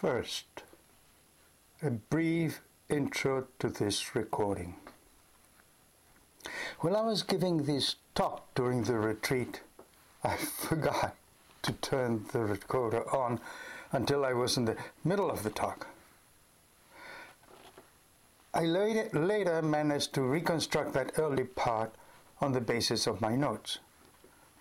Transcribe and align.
First, 0.00 0.64
a 1.80 1.90
brief 1.90 2.60
intro 2.88 3.46
to 3.60 3.68
this 3.68 4.14
recording. 4.16 4.74
When 6.80 6.96
I 6.96 7.00
was 7.02 7.22
giving 7.22 7.62
this 7.62 7.94
talk 8.14 8.52
during 8.54 8.82
the 8.82 8.98
retreat, 8.98 9.60
I 10.22 10.36
forgot 10.68 11.16
to 11.62 11.72
turn 11.72 12.26
the 12.32 12.40
recorder 12.40 13.08
on 13.14 13.40
until 13.92 14.24
I 14.24 14.32
was 14.32 14.56
in 14.56 14.64
the 14.64 14.76
middle 15.04 15.30
of 15.30 15.44
the 15.44 15.50
talk. 15.50 15.86
I 18.52 18.64
later, 18.64 19.62
managed 19.62 20.12
to 20.14 20.22
reconstruct 20.22 20.92
that 20.94 21.18
early 21.18 21.44
part 21.44 21.94
on 22.40 22.52
the 22.52 22.60
basis 22.60 23.06
of 23.06 23.20
my 23.20 23.36
notes. 23.36 23.78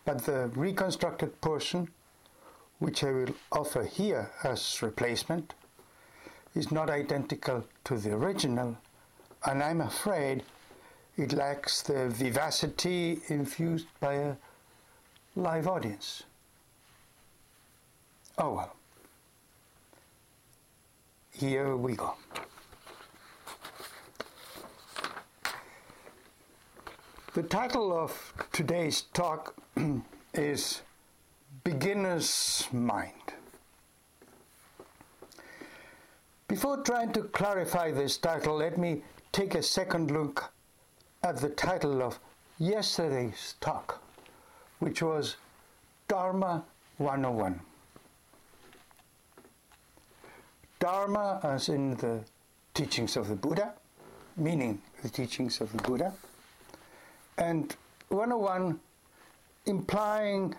But 0.05 0.25
the 0.25 0.51
reconstructed 0.55 1.41
portion 1.41 1.89
which 2.83 3.01
I 3.01 3.11
will 3.11 3.33
offer 3.49 3.85
here 3.85 4.29
as 4.43 4.81
replacement, 4.81 5.53
is 6.53 6.69
not 6.69 6.89
identical 6.89 7.63
to 7.85 7.97
the 7.97 8.11
original, 8.11 8.77
and 9.45 9.63
I'm 9.63 9.79
afraid 9.79 10.43
it 11.15 11.31
lacks 11.31 11.81
the 11.81 12.09
vivacity 12.09 13.21
infused 13.29 13.87
by 14.01 14.15
a 14.15 14.35
live 15.37 15.65
audience. 15.65 16.23
Oh 18.37 18.53
well. 18.55 18.75
Here 21.31 21.77
we 21.77 21.95
go. 21.95 22.15
The 27.33 27.43
title 27.43 27.97
of 27.97 28.33
today's 28.51 29.03
talk 29.13 29.55
is 30.33 30.81
beginner's 31.63 32.67
mind. 32.71 33.33
Before 36.47 36.77
trying 36.83 37.13
to 37.13 37.23
clarify 37.23 37.91
this 37.91 38.17
title, 38.17 38.57
let 38.57 38.77
me 38.77 39.01
take 39.31 39.55
a 39.55 39.63
second 39.63 40.11
look 40.11 40.51
at 41.23 41.37
the 41.37 41.49
title 41.49 42.03
of 42.03 42.19
yesterday's 42.59 43.55
talk, 43.61 44.01
which 44.79 45.01
was 45.01 45.37
Dharma 46.07 46.63
101. 46.97 47.59
Dharma, 50.79 51.39
as 51.43 51.69
in 51.69 51.95
the 51.95 52.19
teachings 52.73 53.15
of 53.15 53.29
the 53.29 53.35
Buddha, 53.35 53.73
meaning 54.35 54.81
the 55.01 55.09
teachings 55.09 55.61
of 55.61 55.71
the 55.71 55.81
Buddha, 55.81 56.13
and 57.37 57.75
101 58.09 58.79
implying 59.65 60.53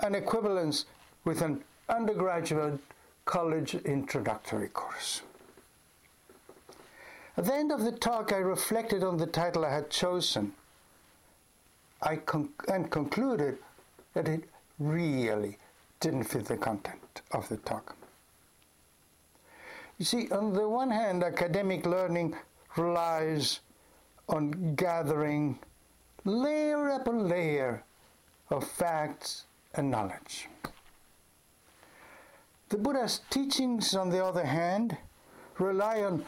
an 0.00 0.14
equivalence 0.14 0.84
with 1.24 1.42
an 1.42 1.62
undergraduate 1.88 2.78
college 3.24 3.74
introductory 3.74 4.68
course. 4.68 5.22
At 7.36 7.44
the 7.44 7.54
end 7.54 7.72
of 7.72 7.82
the 7.82 7.92
talk, 7.92 8.32
I 8.32 8.38
reflected 8.38 9.02
on 9.04 9.18
the 9.18 9.26
title 9.26 9.64
I 9.64 9.74
had 9.74 9.90
chosen 9.90 10.52
I 12.02 12.16
con- 12.16 12.50
and 12.68 12.90
concluded 12.90 13.58
that 14.14 14.28
it 14.28 14.44
really 14.78 15.58
didn't 16.00 16.24
fit 16.24 16.44
the 16.44 16.56
content 16.56 17.22
of 17.32 17.48
the 17.48 17.56
talk. 17.58 17.96
You 19.98 20.04
see, 20.04 20.30
on 20.30 20.52
the 20.52 20.68
one 20.68 20.90
hand, 20.90 21.24
academic 21.24 21.86
learning 21.86 22.36
relies 22.76 23.60
on 24.28 24.74
gathering 24.74 25.58
layer 26.24 26.90
upon 26.90 27.28
layer 27.28 27.82
of 28.50 28.68
facts 28.68 29.45
and 29.76 29.90
knowledge. 29.90 30.48
The 32.68 32.78
Buddha's 32.78 33.20
teachings, 33.30 33.94
on 33.94 34.10
the 34.10 34.24
other 34.24 34.44
hand, 34.44 34.96
rely 35.58 36.02
on 36.02 36.24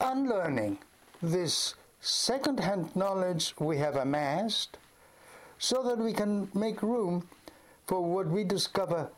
unlearning 0.00 0.78
this 1.22 1.74
second 2.00 2.58
hand 2.58 2.94
knowledge 2.96 3.54
we 3.60 3.78
have 3.78 3.94
amassed 3.96 4.78
so 5.58 5.82
that 5.84 5.98
we 5.98 6.12
can 6.12 6.48
make 6.54 6.82
room 6.82 7.28
for 7.86 8.02
what 8.02 8.26
we 8.26 8.42
discover 8.42 9.08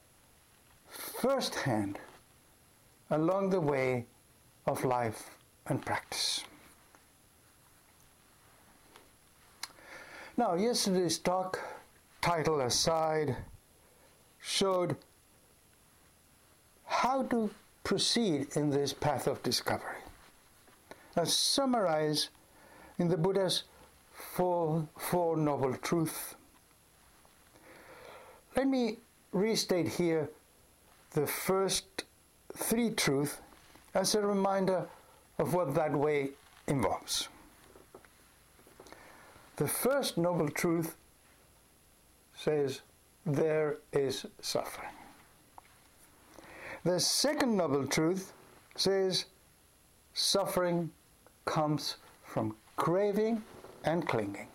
firsthand 0.88 1.98
along 3.10 3.50
the 3.50 3.60
way 3.60 4.04
of 4.66 4.84
life 4.84 5.30
and 5.66 5.84
practice. 5.84 6.44
Now, 10.36 10.54
yesterday's 10.54 11.18
talk 11.18 11.60
title 12.24 12.62
aside, 12.62 13.36
showed 14.40 14.96
how 16.86 17.22
to 17.24 17.50
proceed 17.82 18.46
in 18.56 18.70
this 18.70 18.94
path 18.94 19.26
of 19.26 19.42
discovery. 19.42 20.00
Now, 21.14 21.24
summarize 21.24 22.30
in 22.98 23.08
the 23.08 23.18
Buddha's 23.18 23.64
Four, 24.10 24.88
four 24.96 25.36
Noble 25.36 25.76
Truths. 25.76 26.34
Let 28.56 28.68
me 28.68 29.00
restate 29.32 29.88
here 29.88 30.30
the 31.10 31.26
first 31.26 32.04
three 32.56 32.90
truths 32.90 33.36
as 33.92 34.14
a 34.14 34.22
reminder 34.22 34.86
of 35.38 35.52
what 35.52 35.74
that 35.74 35.92
way 35.92 36.30
involves. 36.68 37.28
The 39.56 39.68
first 39.68 40.16
noble 40.16 40.48
truth 40.48 40.96
says 42.44 42.82
there 43.24 43.78
is 43.92 44.26
suffering. 44.42 44.90
The 46.84 47.00
second 47.00 47.56
noble 47.56 47.86
truth 47.86 48.34
says 48.76 49.24
suffering 50.12 50.90
comes 51.46 51.96
from 52.22 52.54
craving 52.76 53.42
and 53.84 54.06
clinging. 54.06 54.48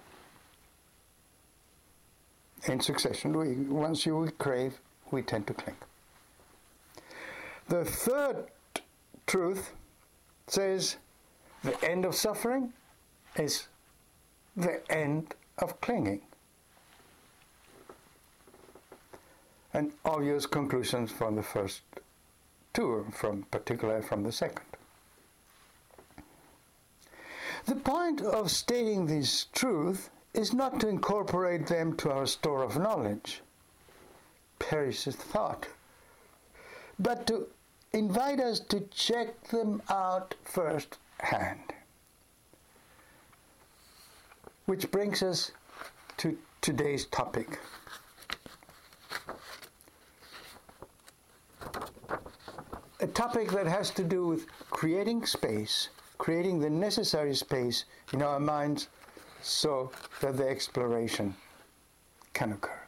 In 2.68 2.80
succession, 2.80 3.36
we, 3.36 3.56
once 3.56 4.06
you 4.06 4.32
crave, 4.38 4.80
we 5.10 5.24
tend 5.24 5.48
to 5.48 5.54
cling. 5.54 5.78
The 7.70 7.86
third 7.86 8.46
truth 9.26 9.72
says 10.48 10.98
the 11.64 11.84
end 11.84 12.06
of 12.06 12.14
suffering 12.14 12.72
is 13.36 13.68
the 14.56 14.82
end 14.92 15.34
of 15.58 15.80
clinging. 15.82 16.22
And 19.74 19.92
obvious 20.06 20.46
conclusions 20.46 21.12
from 21.12 21.36
the 21.36 21.44
first 21.44 21.82
two, 22.74 23.06
from 23.12 23.44
particularly 23.52 24.02
from 24.02 24.24
the 24.24 24.32
second. 24.32 24.66
The 27.66 27.76
point 27.76 28.22
of 28.22 28.50
stating 28.50 29.06
this 29.06 29.46
truth 29.54 30.10
is 30.34 30.54
not 30.54 30.80
to 30.80 30.88
incorporate 30.88 31.68
them 31.68 31.96
to 31.98 32.12
our 32.12 32.26
store 32.26 32.64
of 32.64 32.78
knowledge, 32.78 33.42
perishes 34.60 35.16
thought, 35.16 35.68
but 36.98 37.28
to 37.28 37.48
invite 37.94 38.40
us 38.40 38.60
to 38.60 38.82
check 38.92 39.42
them 39.50 39.82
out 39.90 40.36
firsthand. 40.44 41.74
Which 44.66 44.92
brings 44.92 45.24
us 45.24 45.52
to 46.18 46.38
today's 46.62 47.06
topic. 47.08 47.60
A 53.00 53.08
topic 53.08 53.52
that 53.52 53.68
has 53.68 53.90
to 53.92 54.04
do 54.04 54.28
with 54.28 54.46
creating 54.70 55.26
space, 55.26 55.90
creating 56.18 56.60
the 56.60 56.70
necessary 56.70 57.36
space 57.36 57.86
in 58.14 58.22
our 58.22 58.40
minds 58.40 58.88
so 59.42 59.92
that 60.22 60.38
the 60.38 60.48
exploration 60.48 61.36
can 62.34 62.52
occur. 62.52 62.82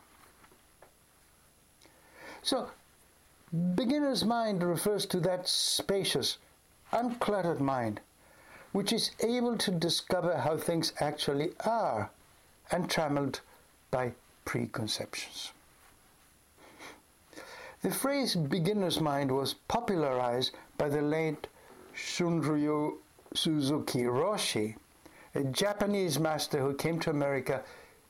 So, 2.42 2.70
beginner's 3.76 4.26
mind 4.26 4.64
refers 4.64 5.06
to 5.08 5.20
that 5.22 5.48
spacious, 5.48 6.38
uncluttered 6.92 7.60
mind 7.60 8.02
which 8.72 8.94
is 8.94 9.12
able 9.20 9.58
to 9.58 9.72
discover 9.72 10.38
how 10.38 10.58
things 10.58 10.94
actually 11.00 11.52
are, 11.66 12.10
untrammeled 12.72 13.42
by 13.90 14.14
preconceptions. 14.46 15.52
The 17.82 17.90
phrase 17.90 18.36
beginner's 18.36 19.02
mind 19.02 19.32
was 19.32 19.56
popularized 19.68 20.52
by 20.78 20.88
the 20.88 21.02
late 21.02 21.48
Shunryu 21.96 22.98
Suzuki 23.34 24.04
Roshi, 24.04 24.76
a 25.34 25.44
Japanese 25.46 26.20
master 26.20 26.60
who 26.60 26.76
came 26.76 27.00
to 27.00 27.10
America 27.10 27.64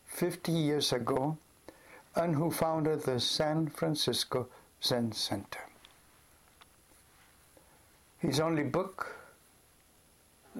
50 0.06 0.52
years 0.52 0.92
ago 0.92 1.38
and 2.16 2.36
who 2.36 2.52
founded 2.52 3.04
the 3.04 3.20
San 3.20 3.68
Francisco 3.68 4.50
Zen 4.84 5.14
Center. 5.14 5.62
His 8.18 8.42
only 8.42 8.64
book, 8.64 9.16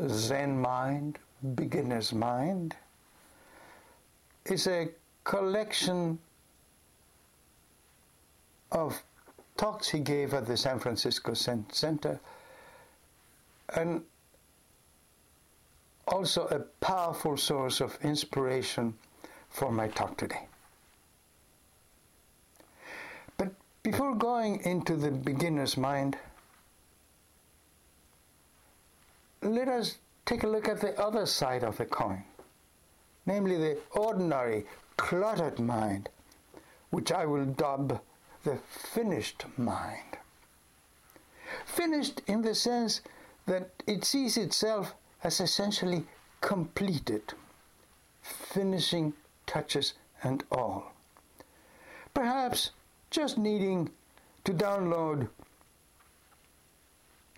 Zen 0.08 0.62
Mind, 0.62 1.20
Beginner's 1.56 2.14
Mind, 2.14 2.78
is 4.46 4.68
a 4.68 4.90
collection 5.26 6.18
of 8.72 9.02
talks 9.58 9.90
he 9.90 10.00
gave 10.00 10.34
at 10.34 10.46
the 10.46 10.58
San 10.58 10.80
Francisco 10.80 11.34
Center, 11.34 12.20
and 13.76 14.02
also 16.08 16.48
a 16.48 16.60
powerful 16.84 17.38
source 17.38 17.80
of 17.80 17.98
inspiration 18.04 18.94
for 19.50 19.72
my 19.72 19.88
talk 19.88 20.18
today. 20.18 20.48
But 23.38 23.52
before 23.84 24.16
going 24.16 24.62
into 24.64 24.96
the 24.96 25.12
beginner's 25.12 25.78
mind, 25.78 26.18
let 29.42 29.68
us 29.68 29.98
take 30.26 30.44
a 30.44 30.48
look 30.48 30.68
at 30.68 30.82
the 30.82 31.00
other 31.00 31.26
side 31.26 31.64
of 31.64 31.78
the 31.78 31.86
coin, 31.86 32.24
namely 33.26 33.58
the 33.58 33.78
ordinary, 33.92 34.66
cluttered 34.98 35.60
mind, 35.60 36.10
which 36.90 37.12
I 37.12 37.26
will 37.26 37.46
dub 37.46 38.00
the 38.44 38.58
finished 38.68 39.46
mind. 39.58 40.18
Finished 41.66 42.22
in 42.28 42.42
the 42.42 42.56
sense 42.56 43.02
that 43.46 43.70
it 43.88 44.06
sees 44.06 44.38
itself 44.38 44.94
as 45.24 45.40
essentially 45.40 46.06
completed, 46.40 47.34
finishing 48.22 49.14
touches 49.46 49.94
and 50.24 50.44
all. 50.52 50.92
Perhaps 52.14 52.72
just 53.10 53.38
needing 53.38 53.90
to 54.44 54.54
download 54.54 55.28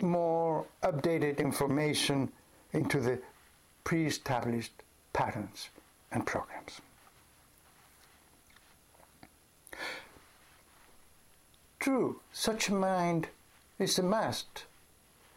more 0.01 0.65
updated 0.83 1.37
information 1.37 2.31
into 2.71 2.99
the 2.99 3.19
pre 3.83 4.05
established 4.05 4.73
patterns 5.11 5.69
and 6.11 6.25
programs. 6.25 6.81
True, 11.93 12.19
such 12.31 12.69
a 12.69 12.73
mind 12.73 13.27
is 13.77 13.99
a 13.99 14.01
must, 14.01 14.65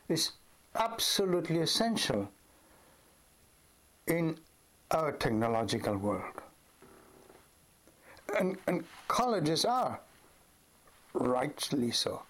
is 0.09 0.31
absolutely 0.75 1.59
essential 1.59 2.31
in 4.07 4.39
our 4.91 5.13
technological 5.13 5.99
world. 5.99 6.41
And, 8.41 8.57
and 8.67 8.85
colleges 9.07 9.67
are, 9.67 10.01
rightly 11.13 11.91
so, 11.91 12.23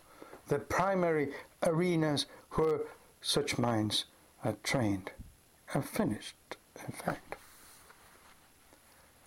the 0.49 0.59
primary 0.59 1.29
arenas 1.63 2.27
where 2.51 2.81
such 3.21 3.59
minds 3.59 4.07
are 4.43 4.57
trained 4.65 5.13
and 5.73 5.89
finished, 5.89 6.57
in 6.85 6.93
fact. 6.93 7.37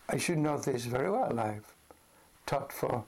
I 0.09 0.17
should 0.17 0.39
know 0.39 0.57
this 0.57 0.83
very 0.83 1.09
well. 1.09 1.39
I've 1.39 1.73
taught 2.45 2.73
for 2.73 3.05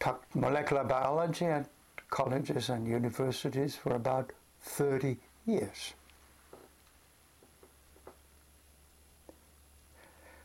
taught 0.00 0.22
molecular 0.34 0.82
biology 0.82 1.44
at 1.44 1.68
colleges 2.08 2.70
and 2.70 2.88
universities 2.88 3.76
for 3.76 3.94
about 3.94 4.32
30 4.62 5.16
years. 5.46 5.94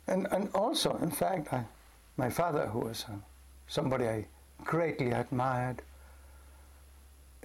And, 0.07 0.27
and 0.31 0.49
also, 0.53 0.97
in 0.97 1.09
fact, 1.09 1.51
I, 1.51 1.65
my 2.17 2.29
father, 2.29 2.67
who 2.67 2.79
was 2.79 3.05
uh, 3.09 3.15
somebody 3.67 4.07
I 4.07 4.27
greatly 4.63 5.11
admired, 5.11 5.81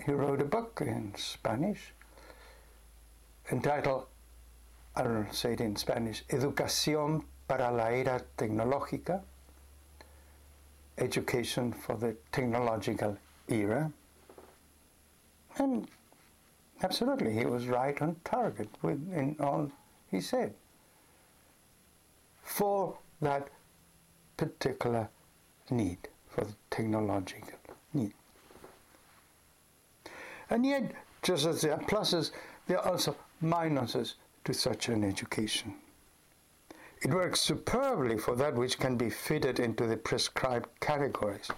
he 0.05 0.13
wrote 0.13 0.43
a 0.43 0.45
book 0.45 0.83
in 0.85 1.15
Spanish 1.17 1.93
entitled, 3.51 4.07
I'll 4.95 5.27
say 5.33 5.55
it 5.55 5.61
in 5.61 5.77
Spanish, 5.77 6.25
Educación 6.29 7.25
para 7.49 7.71
la 7.71 7.89
Era 7.89 8.21
Tecnológica, 8.37 9.23
Education 11.01 11.73
for 11.73 11.97
the 11.97 12.15
Technological 12.31 13.17
Era. 13.49 13.91
And 15.59 15.89
absolutely, 16.83 17.33
he 17.33 17.47
was 17.47 17.67
right 17.67 18.01
on 18.01 18.17
target 18.25 18.69
with, 18.83 19.01
in 19.13 19.37
all 19.41 19.71
he 20.11 20.21
said 20.21 20.55
for 22.43 22.99
that 23.23 23.49
particular 24.37 25.09
need, 25.71 26.09
for 26.29 26.45
the 26.45 26.55
technological 26.71 27.59
need. 27.95 28.13
And 30.49 30.67
yet, 30.67 30.93
just 31.23 31.47
as 31.47 31.61
there 31.61 31.75
are 31.75 31.83
pluses, 31.83 32.33
there 32.67 32.79
are 32.79 32.93
also 32.93 33.15
minuses 33.43 34.15
to 34.45 34.53
such 34.53 34.89
an 34.89 35.05
education. 35.05 35.75
It 37.03 37.15
works 37.15 37.41
superbly 37.41 38.19
for 38.19 38.37
that 38.37 38.55
which 38.55 38.79
can 38.79 38.97
be 38.97 39.11
fitted 39.11 39.59
into 39.59 39.87
the 39.87 39.97
prescribed 39.97 40.69
categories, 40.81 41.51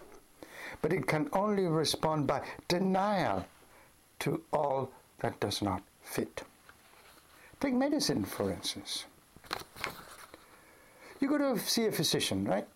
but 0.81 0.93
it 0.93 1.07
can 1.07 1.29
only 1.33 1.67
respond 1.67 2.27
by 2.27 2.43
denial 2.69 3.45
to 4.21 4.43
all 4.53 4.91
that 5.19 5.41
does 5.41 5.63
not 5.63 5.83
fit. 6.03 6.43
Take 7.61 7.75
medicine, 7.75 8.25
for 8.25 8.51
instance 8.51 9.07
you 11.23 11.29
go 11.29 11.39
to 11.39 11.59
see 11.61 11.87
a 11.87 11.93
physician, 11.93 12.45
right? 12.45 12.67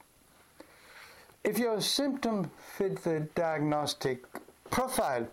If 1.42 1.58
your 1.58 1.80
symptom 1.80 2.48
fit 2.76 3.02
the 3.02 3.20
diagnostic 3.34 4.24
profile 4.70 5.26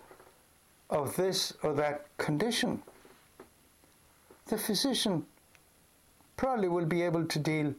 of 0.89 1.15
this 1.15 1.53
or 1.61 1.73
that 1.73 2.07
condition, 2.17 2.81
the 4.47 4.57
physician 4.57 5.25
probably 6.37 6.67
will 6.67 6.85
be 6.85 7.01
able 7.01 7.25
to 7.25 7.39
deal 7.39 7.73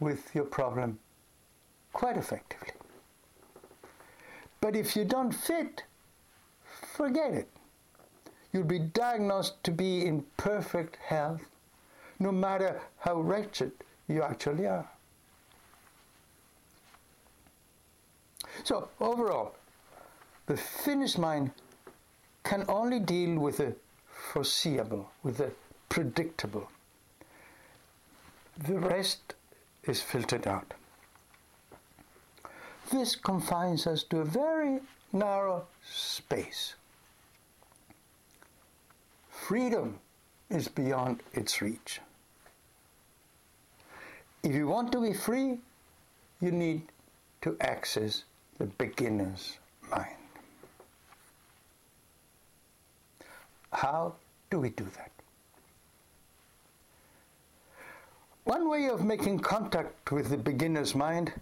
with 0.00 0.34
your 0.34 0.44
problem 0.44 0.98
quite 1.92 2.16
effectively. 2.16 2.72
But 4.60 4.76
if 4.76 4.96
you 4.96 5.04
don't 5.04 5.32
fit, 5.32 5.84
forget 6.96 7.32
it. 7.32 7.48
You'll 8.52 8.64
be 8.64 8.78
diagnosed 8.78 9.62
to 9.64 9.70
be 9.70 10.06
in 10.06 10.24
perfect 10.36 10.96
health, 10.96 11.42
no 12.18 12.30
matter 12.30 12.80
how 12.98 13.20
wretched 13.20 13.72
you 14.08 14.22
actually 14.22 14.66
are. 14.66 14.88
So, 18.62 18.88
overall, 19.00 19.54
the 20.46 20.56
finished 20.56 21.18
mind 21.18 21.50
can 22.44 22.64
only 22.68 23.00
deal 23.00 23.38
with 23.38 23.56
the 23.56 23.74
foreseeable, 24.32 25.10
with 25.22 25.38
the 25.38 25.50
predictable. 25.88 26.68
The 28.56 28.78
rest 28.78 29.34
is 29.82 30.00
filtered 30.00 30.46
out. 30.46 30.74
This 32.92 33.16
confines 33.16 33.86
us 33.86 34.04
to 34.04 34.20
a 34.20 34.24
very 34.24 34.80
narrow 35.12 35.66
space. 35.84 36.74
Freedom 39.30 39.98
is 40.50 40.68
beyond 40.68 41.22
its 41.32 41.60
reach. 41.60 42.00
If 44.42 44.54
you 44.54 44.68
want 44.68 44.92
to 44.92 45.00
be 45.00 45.12
free, 45.12 45.58
you 46.40 46.50
need 46.50 46.82
to 47.42 47.56
access 47.60 48.24
the 48.58 48.66
beginner's 48.66 49.58
mind. 49.90 50.16
How 53.72 54.14
do 54.50 54.60
we 54.60 54.68
do 54.70 54.84
that? 54.96 55.13
One 58.44 58.68
way 58.68 58.88
of 58.90 59.02
making 59.02 59.38
contact 59.38 60.12
with 60.12 60.28
the 60.28 60.36
beginner's 60.36 60.94
mind 60.94 61.32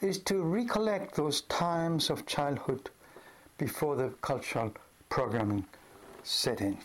is 0.00 0.18
to 0.20 0.42
recollect 0.42 1.14
those 1.14 1.42
times 1.42 2.08
of 2.08 2.24
childhood 2.24 2.88
before 3.58 3.96
the 3.96 4.08
cultural 4.22 4.72
programming 5.10 5.66
set 6.22 6.62
in. 6.62 6.78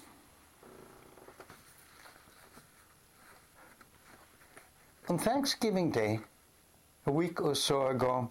On 5.07 5.17
Thanksgiving 5.17 5.91
Day, 5.91 6.19
a 7.05 7.11
week 7.11 7.41
or 7.41 7.55
so 7.55 7.87
ago, 7.87 8.29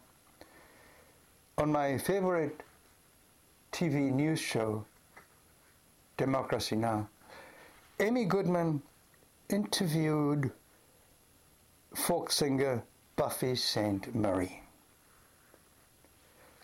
on 1.57 1.73
my 1.73 1.97
favorite 1.97 2.63
TV 3.73 4.13
news 4.13 4.41
show, 4.41 4.85
Democracy 6.19 6.77
Now!, 6.77 7.09
Amy 7.99 8.27
Goodman 8.27 8.83
interviewed 9.49 10.53
folk 11.95 12.31
singer 12.31 12.83
Buffy 13.17 13.55
Sainte-Marie. 13.55 14.61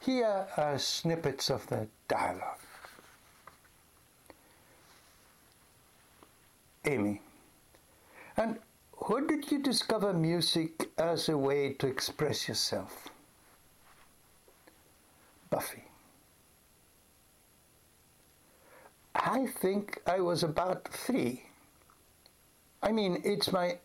Here 0.03 0.47
are 0.57 0.79
snippets 0.79 1.51
of 1.51 1.67
the 1.67 1.89
dialogue. 2.09 2.61
Amy. 6.85 7.21
And 8.37 8.59
when 8.93 9.27
did 9.27 9.51
you 9.51 9.59
discover 9.59 10.13
music 10.13 10.91
as 10.97 11.29
a 11.29 11.37
way 11.37 11.73
to 11.75 11.87
express 11.87 12.49
yourself? 12.49 13.09
Buffy. 15.51 15.83
I 19.15 19.47
think 19.47 20.01
I 20.07 20.21
was 20.21 20.43
about 20.43 20.87
three. 20.89 21.43
I 22.83 22.93
mean, 22.93 23.21
it's 23.25 23.51
my 23.51 23.79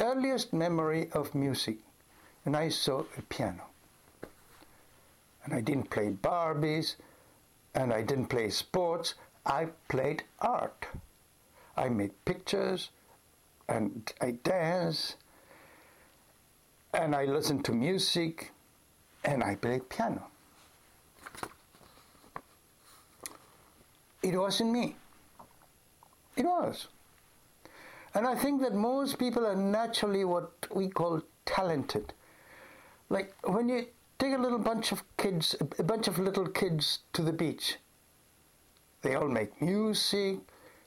earliest 0.00 0.52
memory 0.52 1.08
of 1.12 1.34
music, 1.34 1.78
and 2.44 2.56
I 2.56 2.68
saw 2.68 3.04
a 3.16 3.22
piano. 3.22 3.64
and 5.44 5.54
I 5.54 5.60
didn't 5.62 5.90
play 5.90 6.10
Barbies, 6.10 6.96
and 7.74 7.92
I 7.92 8.02
didn't 8.02 8.26
play 8.26 8.50
sports. 8.50 9.14
I 9.46 9.68
played 9.88 10.24
art. 10.40 10.86
I 11.76 11.88
made 11.88 12.12
pictures, 12.26 12.90
and 13.68 14.12
I 14.20 14.32
danced, 14.32 15.16
and 16.92 17.14
I 17.14 17.24
listened 17.24 17.64
to 17.66 17.72
music, 17.72 18.52
and 19.24 19.42
I 19.42 19.54
played 19.54 19.88
piano. 19.88 20.26
It 24.22 24.36
wasn't 24.36 24.72
me. 24.72 24.96
It 26.36 26.44
was. 26.44 26.88
And 28.14 28.26
I 28.26 28.34
think 28.34 28.60
that 28.62 28.74
most 28.74 29.18
people 29.18 29.46
are 29.46 29.56
naturally 29.56 30.24
what 30.24 30.52
we 30.74 30.88
call 30.88 31.22
talented. 31.44 32.12
Like 33.08 33.34
when 33.46 33.68
you 33.68 33.86
take 34.18 34.34
a 34.34 34.38
little 34.38 34.58
bunch 34.58 34.92
of 34.92 35.02
kids, 35.16 35.54
a 35.78 35.82
bunch 35.82 36.08
of 36.08 36.18
little 36.18 36.48
kids 36.48 37.00
to 37.12 37.22
the 37.22 37.32
beach, 37.32 37.76
they 39.02 39.14
all 39.14 39.28
make 39.28 39.60
music 39.62 40.38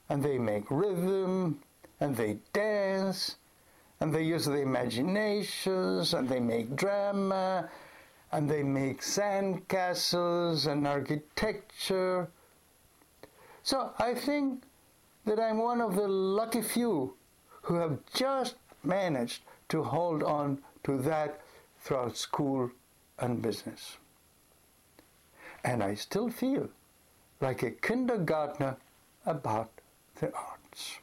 and 0.09 0.21
they 0.21 0.37
make 0.37 0.69
rhythm 0.69 1.61
and 1.99 2.15
they 2.15 2.37
dance 2.53 3.37
and 3.99 4.13
they 4.13 4.23
use 4.23 4.45
their 4.45 4.63
imaginations 4.63 6.13
and 6.13 6.27
they 6.27 6.39
make 6.39 6.75
drama 6.75 7.69
and 8.31 8.49
they 8.49 8.63
make 8.63 9.03
sand 9.03 9.67
castles 9.67 10.65
and 10.65 10.87
architecture. 10.87 12.29
So 13.63 13.93
I 13.99 14.15
think 14.15 14.63
that 15.25 15.39
I'm 15.39 15.57
one 15.57 15.81
of 15.81 15.95
the 15.95 16.07
lucky 16.07 16.61
few 16.61 17.15
who 17.63 17.75
have 17.75 17.99
just 18.13 18.55
managed 18.83 19.41
to 19.69 19.83
hold 19.83 20.23
on 20.23 20.59
to 20.83 20.97
that 20.99 21.41
throughout 21.81 22.17
school 22.17 22.71
and 23.19 23.41
business. 23.41 23.97
And 25.63 25.83
I 25.83 25.93
still 25.93 26.29
feel 26.29 26.69
like 27.39 27.63
a 27.63 27.71
kindergartner 27.71 28.77
about 29.25 29.69
the 30.19 30.33
arts. 30.33 30.97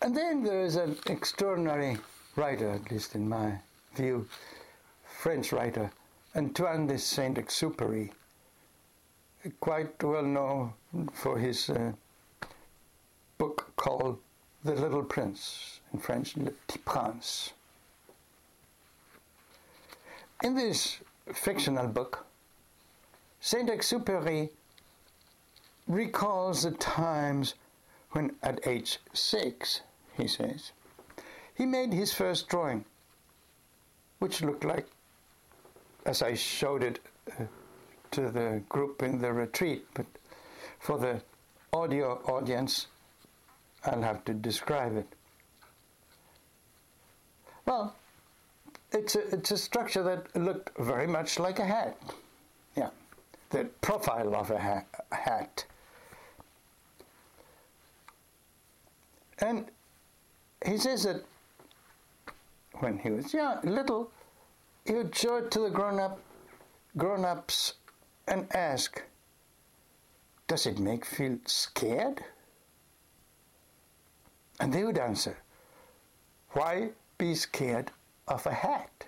And 0.00 0.16
then 0.16 0.42
there 0.42 0.62
is 0.62 0.76
an 0.76 0.96
extraordinary 1.06 1.98
writer, 2.36 2.70
at 2.70 2.90
least 2.90 3.14
in 3.14 3.28
my 3.28 3.58
view, 3.94 4.28
French 5.18 5.50
writer, 5.50 5.90
Antoine 6.36 6.86
de 6.86 6.96
Saint-Exupéry, 6.96 8.12
quite 9.58 10.00
well 10.00 10.22
known 10.22 10.72
for 11.12 11.36
his 11.36 11.68
uh, 11.70 11.90
book 13.36 13.72
called 13.74 14.20
The 14.62 14.76
Little 14.76 15.02
Prince, 15.02 15.80
in 15.92 15.98
French, 15.98 16.36
Le 16.36 16.52
Petit 16.52 16.78
Prince. 16.84 17.52
In 20.44 20.54
this 20.54 20.98
fictional 21.32 21.88
book, 21.88 22.24
Saint-Exupéry 23.40 24.50
recalls 25.88 26.62
the 26.62 26.70
times 26.70 27.54
when 28.12 28.36
at 28.44 28.64
age 28.68 29.00
six, 29.12 29.80
he 30.16 30.28
says, 30.28 30.70
he 31.56 31.66
made 31.66 31.92
his 31.92 32.12
first 32.12 32.48
drawing, 32.48 32.84
which 34.20 34.42
looked 34.42 34.64
like 34.64 34.86
as 36.08 36.22
I 36.22 36.32
showed 36.32 36.82
it 36.82 37.00
uh, 37.38 37.44
to 38.12 38.30
the 38.30 38.62
group 38.70 39.02
in 39.02 39.18
the 39.18 39.30
retreat, 39.30 39.86
but 39.92 40.06
for 40.78 40.98
the 40.98 41.20
audio 41.74 42.14
audience, 42.24 42.86
I'll 43.84 44.00
have 44.00 44.24
to 44.24 44.32
describe 44.32 44.96
it. 44.96 45.06
Well, 47.66 47.94
it's 48.90 49.16
a, 49.16 49.34
it's 49.34 49.50
a 49.50 49.58
structure 49.58 50.02
that 50.02 50.34
looked 50.34 50.70
very 50.78 51.06
much 51.06 51.38
like 51.38 51.58
a 51.58 51.66
hat. 51.66 52.00
Yeah, 52.74 52.88
the 53.50 53.64
profile 53.82 54.34
of 54.34 54.50
a 54.50 54.58
ha- 54.58 54.84
hat. 55.12 55.66
And 59.40 59.66
he 60.64 60.78
says 60.78 61.04
that 61.04 61.22
when 62.80 62.98
he 62.98 63.10
was 63.10 63.34
young, 63.34 63.60
little, 63.62 64.10
he 64.88 64.94
would 64.94 65.14
show 65.14 65.36
it 65.36 65.50
to 65.50 65.60
the 65.60 65.68
grown 65.68 66.00
up 66.00 66.18
grown 66.96 67.24
ups 67.24 67.74
and 68.26 68.46
ask, 68.54 69.02
Does 70.46 70.64
it 70.66 70.78
make 70.78 71.04
feel 71.04 71.36
scared? 71.44 72.24
And 74.58 74.72
they 74.72 74.84
would 74.84 74.96
answer, 74.96 75.36
Why 76.52 76.90
be 77.18 77.34
scared 77.34 77.90
of 78.26 78.46
a 78.46 78.54
hat? 78.54 79.06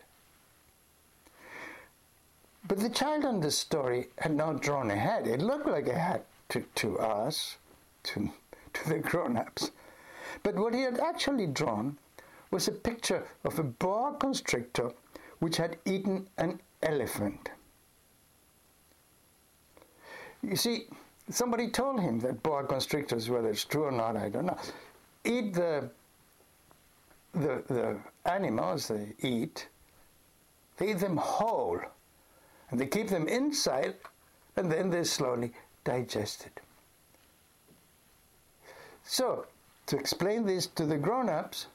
But 2.69 2.81
the 2.81 2.91
child 2.91 3.25
in 3.25 3.41
the 3.41 3.51
story 3.51 4.09
had 4.19 4.35
not 4.37 4.61
drawn 4.61 4.91
a 4.91 4.97
hat. 4.97 5.27
It 5.27 5.41
looked 5.41 5.67
like 5.67 5.89
a 5.89 5.99
hat 5.99 6.27
to, 6.51 6.61
to 6.75 6.99
us, 6.99 7.57
to, 8.05 8.31
to 8.75 8.89
the 8.89 8.99
grown 8.99 9.39
ups. 9.39 9.71
But 10.43 10.57
what 10.57 10.75
he 10.75 10.83
had 10.83 11.01
actually 11.01 11.47
drawn 11.47 11.97
was 12.51 12.69
a 12.69 12.73
picture 12.73 13.27
of 13.45 13.59
a 13.59 13.63
boa 13.63 14.15
constrictor 14.21 14.93
which 15.41 15.57
had 15.57 15.79
eaten 15.85 16.29
an 16.39 16.61
elephant. 16.83 17.51
You 20.43 20.57
see, 20.57 20.87
somebody 21.29 21.69
told 21.69 22.01
him 22.01 22.21
that 22.21 22.43
boa 22.43 22.65
constrictors, 22.65 23.29
whether 23.29 23.51
it's 23.51 23.65
true 23.65 23.85
or 23.85 23.93
not, 23.93 24.17
I 24.17 24.29
don't 24.29 24.47
know, 24.47 24.59
eat 25.25 25.55
the, 25.55 25.91
the, 27.33 27.63
the 27.69 27.99
animals 28.25 28.89
they 28.89 29.15
eat, 29.21 29.69
they 30.79 30.93
eat 30.93 30.99
them 30.99 31.17
whole, 31.17 31.81
and 32.71 32.81
they 32.81 32.87
keep 32.87 33.09
them 33.09 33.29
inside, 33.29 33.97
and 34.57 34.71
then 34.71 34.91
they're 34.91 35.05
slowly 35.05 35.53
digested. 35.85 36.53
So, 39.05 39.47
to 39.87 39.97
explain 39.97 40.47
this 40.47 40.67
to 40.69 40.87
the 40.87 40.97
grown 40.97 41.29
ups, 41.29 41.67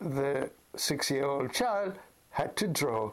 the 0.00 0.50
six 0.76 1.10
year 1.10 1.24
old 1.24 1.52
child 1.52 1.98
had 2.30 2.56
to 2.56 2.68
draw 2.68 3.12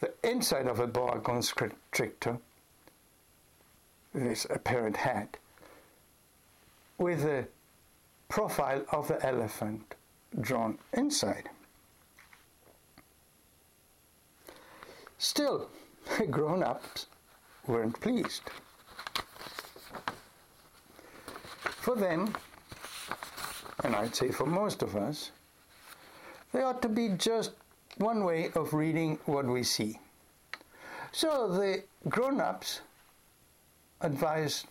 the 0.00 0.12
inside 0.22 0.66
of 0.66 0.80
a 0.80 0.86
boa 0.86 1.20
constrictor, 1.20 2.38
this 4.14 4.46
apparent 4.50 4.96
head, 4.96 5.38
with 6.98 7.22
the 7.22 7.46
profile 8.28 8.84
of 8.90 9.08
the 9.08 9.24
elephant 9.24 9.94
drawn 10.40 10.78
inside. 10.92 11.48
Still, 15.18 15.68
grown 16.30 16.62
ups 16.62 17.06
weren't 17.66 18.00
pleased. 18.00 18.42
For 21.64 21.94
them, 21.94 22.34
and 23.84 23.94
I'd 23.94 24.14
say 24.14 24.30
for 24.30 24.46
most 24.46 24.82
of 24.82 24.96
us, 24.96 25.30
they 26.52 26.62
ought 26.62 26.82
to 26.82 26.88
be 26.88 27.08
just 27.10 27.52
one 27.98 28.24
way 28.24 28.50
of 28.54 28.72
reading 28.72 29.18
what 29.26 29.46
we 29.46 29.62
see. 29.62 29.98
So 31.12 31.48
the 31.48 31.82
grown 32.08 32.40
ups 32.40 32.80
advised 34.00 34.66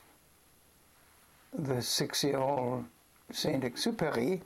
the 1.53 1.81
six 1.81 2.23
year 2.23 2.37
old 2.37 2.85
Saint 3.31 3.63
Exupéry 3.63 4.41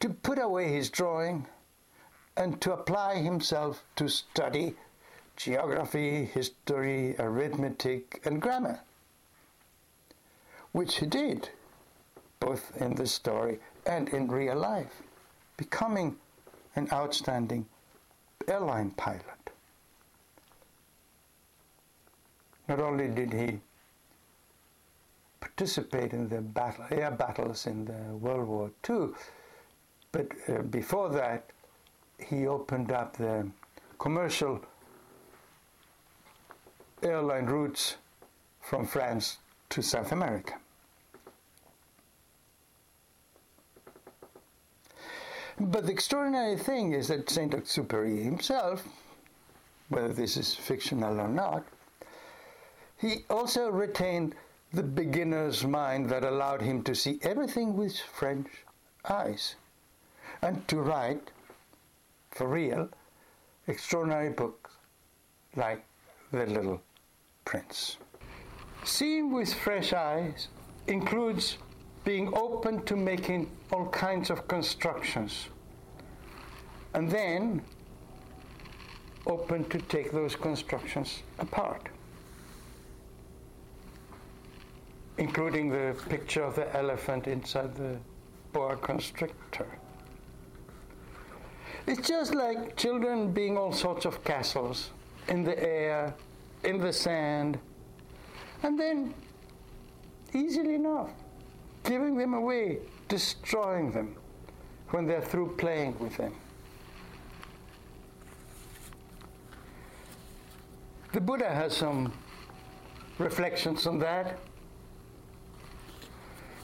to 0.00 0.08
put 0.08 0.38
away 0.38 0.72
his 0.72 0.88
drawing 0.90 1.46
and 2.36 2.60
to 2.62 2.72
apply 2.72 3.16
himself 3.16 3.84
to 3.96 4.08
study 4.08 4.74
geography, 5.36 6.24
history, 6.24 7.14
arithmetic, 7.18 8.20
and 8.24 8.40
grammar, 8.40 8.80
which 10.72 10.96
he 10.96 11.06
did, 11.06 11.50
both 12.40 12.76
in 12.76 12.94
the 12.94 13.06
story 13.06 13.58
and 13.86 14.08
in 14.10 14.28
real 14.28 14.56
life, 14.56 15.02
becoming 15.56 16.16
an 16.76 16.88
outstanding 16.92 17.66
airline 18.48 18.90
pilot. 18.92 19.24
Not 22.68 22.80
only 22.80 23.08
did 23.08 23.32
he 23.32 23.60
participate 25.40 26.12
in 26.12 26.28
the 26.28 26.40
battle, 26.40 26.84
air 26.90 27.10
battles 27.10 27.66
in 27.66 27.84
the 27.84 28.16
World 28.16 28.46
War 28.46 28.70
II, 28.88 29.08
but 30.12 30.28
uh, 30.48 30.62
before 30.62 31.08
that, 31.10 31.50
he 32.18 32.46
opened 32.46 32.92
up 32.92 33.16
the 33.16 33.50
commercial 33.98 34.60
airline 37.02 37.46
routes 37.46 37.96
from 38.60 38.86
France 38.86 39.38
to 39.70 39.82
South 39.82 40.12
America. 40.12 40.54
But 45.60 45.84
the 45.84 45.92
extraordinary 45.92 46.56
thing 46.56 46.94
is 46.94 47.08
that 47.08 47.28
Saint 47.28 47.52
Exupéry 47.52 48.24
himself, 48.24 48.82
whether 49.90 50.10
this 50.10 50.38
is 50.38 50.54
fictional 50.54 51.20
or 51.20 51.28
not, 51.28 51.66
he 52.96 53.26
also 53.28 53.68
retained 53.68 54.34
the 54.72 54.82
beginner's 54.82 55.62
mind 55.62 56.08
that 56.08 56.24
allowed 56.24 56.62
him 56.62 56.82
to 56.84 56.94
see 56.94 57.18
everything 57.22 57.76
with 57.76 57.98
French 57.98 58.48
eyes 59.06 59.56
and 60.40 60.66
to 60.68 60.80
write, 60.80 61.30
for 62.30 62.48
real, 62.48 62.88
extraordinary 63.66 64.30
books 64.30 64.70
like 65.56 65.84
The 66.32 66.46
Little 66.46 66.80
Prince. 67.44 67.98
Seeing 68.84 69.30
with 69.30 69.52
fresh 69.52 69.92
eyes 69.92 70.48
includes 70.86 71.58
being 72.04 72.32
open 72.34 72.82
to 72.84 72.96
making 72.96 73.50
all 73.72 73.86
kinds 73.88 74.30
of 74.30 74.48
constructions. 74.48 75.48
And 76.94 77.10
then 77.10 77.62
open 79.26 79.64
to 79.68 79.78
take 79.78 80.12
those 80.12 80.34
constructions 80.34 81.22
apart, 81.38 81.88
including 85.18 85.68
the 85.68 85.94
picture 86.08 86.42
of 86.42 86.56
the 86.56 86.74
elephant 86.76 87.26
inside 87.26 87.74
the 87.76 87.96
boa 88.52 88.76
constrictor. 88.76 89.66
It's 91.86 92.08
just 92.08 92.34
like 92.34 92.76
children 92.76 93.32
being 93.32 93.56
all 93.56 93.72
sorts 93.72 94.04
of 94.04 94.24
castles 94.24 94.90
in 95.28 95.44
the 95.44 95.58
air, 95.62 96.14
in 96.64 96.78
the 96.78 96.92
sand, 96.92 97.58
and 98.62 98.78
then 98.78 99.14
easily 100.34 100.74
enough 100.74 101.10
giving 101.84 102.16
them 102.16 102.34
away, 102.34 102.78
destroying 103.08 103.90
them 103.92 104.14
when 104.90 105.06
they're 105.06 105.22
through 105.22 105.54
playing 105.56 105.98
with 105.98 106.16
them. 106.16 106.34
The 111.12 111.20
Buddha 111.20 111.48
has 111.48 111.76
some 111.76 112.12
reflections 113.18 113.86
on 113.86 113.98
that. 113.98 114.38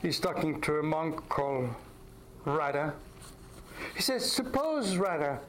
He's 0.02 0.20
talking 0.20 0.60
to 0.60 0.78
a 0.78 0.82
monk 0.82 1.28
called 1.28 1.70
Radha. 2.44 2.94
He 3.94 4.02
says, 4.02 4.30
Suppose, 4.30 4.96
Radha, 4.96 5.40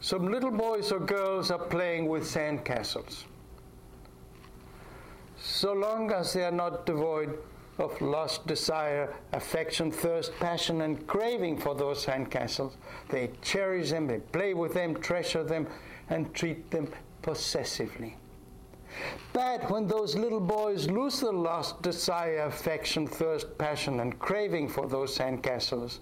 some 0.00 0.30
little 0.30 0.50
boys 0.50 0.92
or 0.92 1.00
girls 1.00 1.50
are 1.50 1.58
playing 1.58 2.06
with 2.06 2.26
sand 2.26 2.64
castles. 2.64 3.24
So 5.36 5.72
long 5.72 6.12
as 6.12 6.32
they 6.32 6.44
are 6.44 6.52
not 6.52 6.86
devoid 6.86 7.36
of 7.78 8.00
lust, 8.00 8.46
desire, 8.46 9.12
affection, 9.32 9.90
thirst, 9.90 10.32
passion, 10.38 10.82
and 10.82 11.06
craving 11.06 11.58
for 11.58 11.74
those 11.74 12.04
sandcastles. 12.04 12.72
They 13.08 13.30
cherish 13.42 13.90
them, 13.90 14.06
they 14.06 14.18
play 14.18 14.54
with 14.54 14.74
them, 14.74 14.94
treasure 14.94 15.42
them, 15.42 15.66
and 16.08 16.32
treat 16.34 16.70
them 16.70 16.88
possessively. 17.22 18.16
But 19.32 19.68
when 19.70 19.88
those 19.88 20.14
little 20.14 20.40
boys 20.40 20.88
lose 20.88 21.20
the 21.20 21.32
lust, 21.32 21.82
desire, 21.82 22.44
affection, 22.44 23.06
thirst, 23.06 23.58
passion, 23.58 24.00
and 24.00 24.18
craving 24.18 24.68
for 24.68 24.86
those 24.86 25.16
sandcastles, 25.16 25.98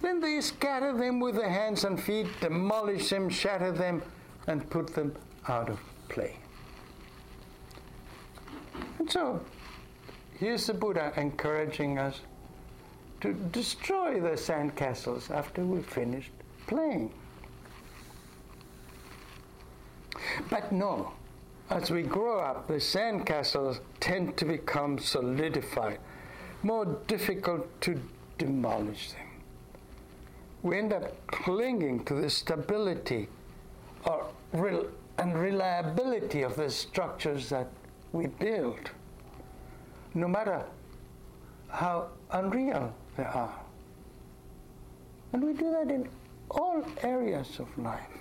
then 0.00 0.20
they 0.20 0.40
scatter 0.40 0.96
them 0.96 1.20
with 1.20 1.36
their 1.36 1.50
hands 1.50 1.84
and 1.84 2.00
feet, 2.00 2.26
demolish 2.40 3.10
them, 3.10 3.28
shatter 3.28 3.72
them, 3.72 4.02
and 4.46 4.68
put 4.70 4.94
them 4.94 5.14
out 5.48 5.68
of 5.68 5.78
play. 6.08 6.36
And 8.98 9.10
so, 9.10 9.40
here's 10.38 10.66
the 10.66 10.74
Buddha 10.74 11.12
encouraging 11.16 11.98
us 11.98 12.20
to 13.20 13.32
destroy 13.32 14.20
the 14.20 14.30
sandcastles 14.30 15.30
after 15.30 15.64
we've 15.64 15.86
finished 15.86 16.30
playing. 16.66 17.12
But 20.50 20.72
no, 20.72 21.12
as 21.70 21.90
we 21.90 22.02
grow 22.02 22.40
up, 22.40 22.68
the 22.68 22.74
sandcastles 22.74 23.80
tend 24.00 24.36
to 24.36 24.44
become 24.44 24.98
solidified, 24.98 25.98
more 26.62 26.84
difficult 27.06 27.80
to 27.82 28.00
demolish 28.38 29.12
them. 29.12 29.26
We 30.62 30.78
end 30.78 30.92
up 30.92 31.26
clinging 31.28 32.04
to 32.04 32.14
the 32.14 32.30
stability 32.30 33.28
or 34.04 34.26
and 35.18 35.38
reliability 35.38 36.42
of 36.42 36.56
the 36.56 36.70
structures 36.70 37.48
that 37.48 37.68
we 38.12 38.26
build 38.26 38.90
no 40.16 40.26
matter 40.26 40.64
how 41.68 42.08
unreal 42.30 42.92
they 43.18 43.24
are. 43.24 43.60
And 45.32 45.44
we 45.44 45.52
do 45.52 45.70
that 45.72 45.90
in 45.90 46.08
all 46.50 46.82
areas 47.02 47.60
of 47.60 47.68
life, 47.76 48.16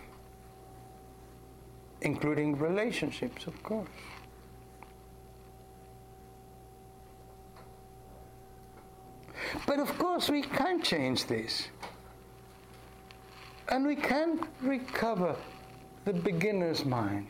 including 2.01 2.58
relationships, 2.58 3.47
of 3.47 3.63
course. 3.63 3.88
But 9.65 9.79
of 9.79 9.97
course, 9.97 10.29
we 10.29 10.41
can 10.41 10.81
change 10.81 11.27
this. 11.27 11.69
And 13.69 13.88
we 13.88 13.95
can 13.95 14.45
recover 14.62 15.38
the 16.03 16.13
beginner's 16.13 16.84
mind 16.84 17.27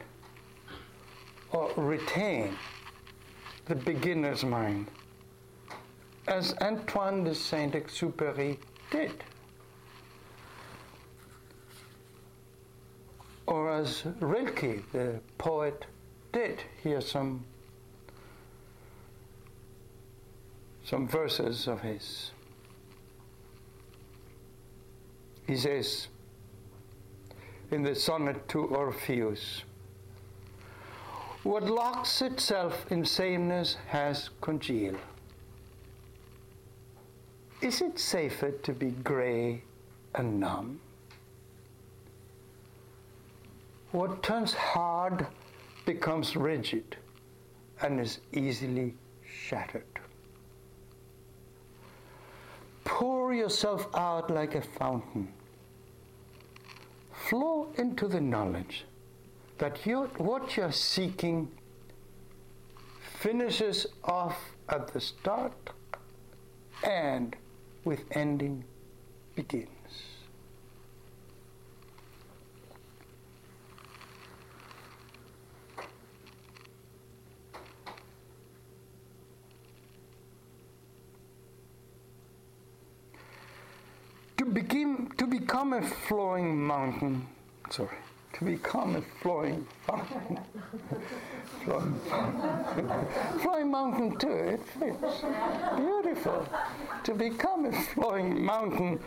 or 1.51 1.71
retain 1.77 2.55
the 3.65 3.75
beginner's 3.75 4.43
mind, 4.43 4.87
as 6.27 6.53
Antoine 6.61 7.23
de 7.23 7.33
Saint 7.33 7.73
Exupéry 7.73 8.57
did. 8.91 9.23
Or 13.47 13.71
as 13.71 14.03
Rilke, 14.19 14.91
the 14.91 15.19
poet, 15.37 15.85
did. 16.31 16.61
Here 16.83 17.01
some 17.01 17.45
some 20.83 21.07
verses 21.07 21.67
of 21.67 21.81
his. 21.81 22.31
He 25.47 25.55
says 25.55 26.07
in 27.71 27.83
the 27.83 27.95
sonnet 27.95 28.47
to 28.49 28.65
Orpheus, 28.65 29.63
what 31.45 31.63
locks 31.65 32.23
itself 32.23 32.87
in 32.89 33.05
sameness 33.05 33.77
has 33.85 34.31
congealed. 34.41 34.97
Is 37.61 37.81
it 37.81 37.99
safer 37.99 38.49
to 38.49 38.73
be 38.73 38.89
grey 38.89 39.61
and 40.15 40.39
numb? 40.39 40.79
What 43.91 44.23
turns 44.23 44.55
hard 44.55 45.27
becomes 45.85 46.35
rigid 46.35 46.97
and 47.79 47.99
is 47.99 48.21
easily 48.33 48.95
shattered. 49.23 49.99
Pour 52.85 53.35
yourself 53.35 53.85
out 53.93 54.31
like 54.31 54.55
a 54.55 54.61
fountain. 54.61 55.31
Flow 57.13 57.71
into 57.77 58.07
the 58.07 58.19
knowledge 58.19 58.85
that 59.57 59.85
you, 59.85 60.03
what 60.17 60.57
you're 60.57 60.71
seeking 60.71 61.49
finishes 63.19 63.87
off 64.03 64.37
at 64.69 64.87
the 64.89 64.99
start 64.99 65.53
and 66.83 67.35
with 67.83 68.03
ending 68.11 68.63
begins. 69.35 69.69
To, 84.37 84.45
begin, 84.45 85.09
to 85.17 85.25
become 85.25 85.73
a 85.73 85.81
flowing 85.81 86.61
mountain, 86.61 87.25
sorry 87.69 87.95
to 88.37 88.43
become 88.43 88.97
a 88.97 89.01
flowing 89.21 89.65
fountain. 89.87 90.39
flowing, 91.63 91.99
fountain. 92.09 92.89
flowing 93.39 93.71
mountain 93.71 94.17
too, 94.17 94.27
it 94.27 94.59
fits. 94.65 95.23
Beautiful. 95.77 96.45
To 97.05 97.13
become 97.13 97.65
a 97.65 97.71
flowing 97.71 98.43
mountain, 98.43 98.99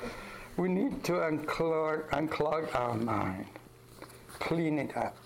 we 0.56 0.70
need 0.70 1.04
to 1.04 1.12
unclog, 1.12 2.08
unclog 2.08 2.74
our 2.74 2.94
mind, 2.94 3.44
clean 4.38 4.78
it 4.78 4.96
up. 4.96 5.16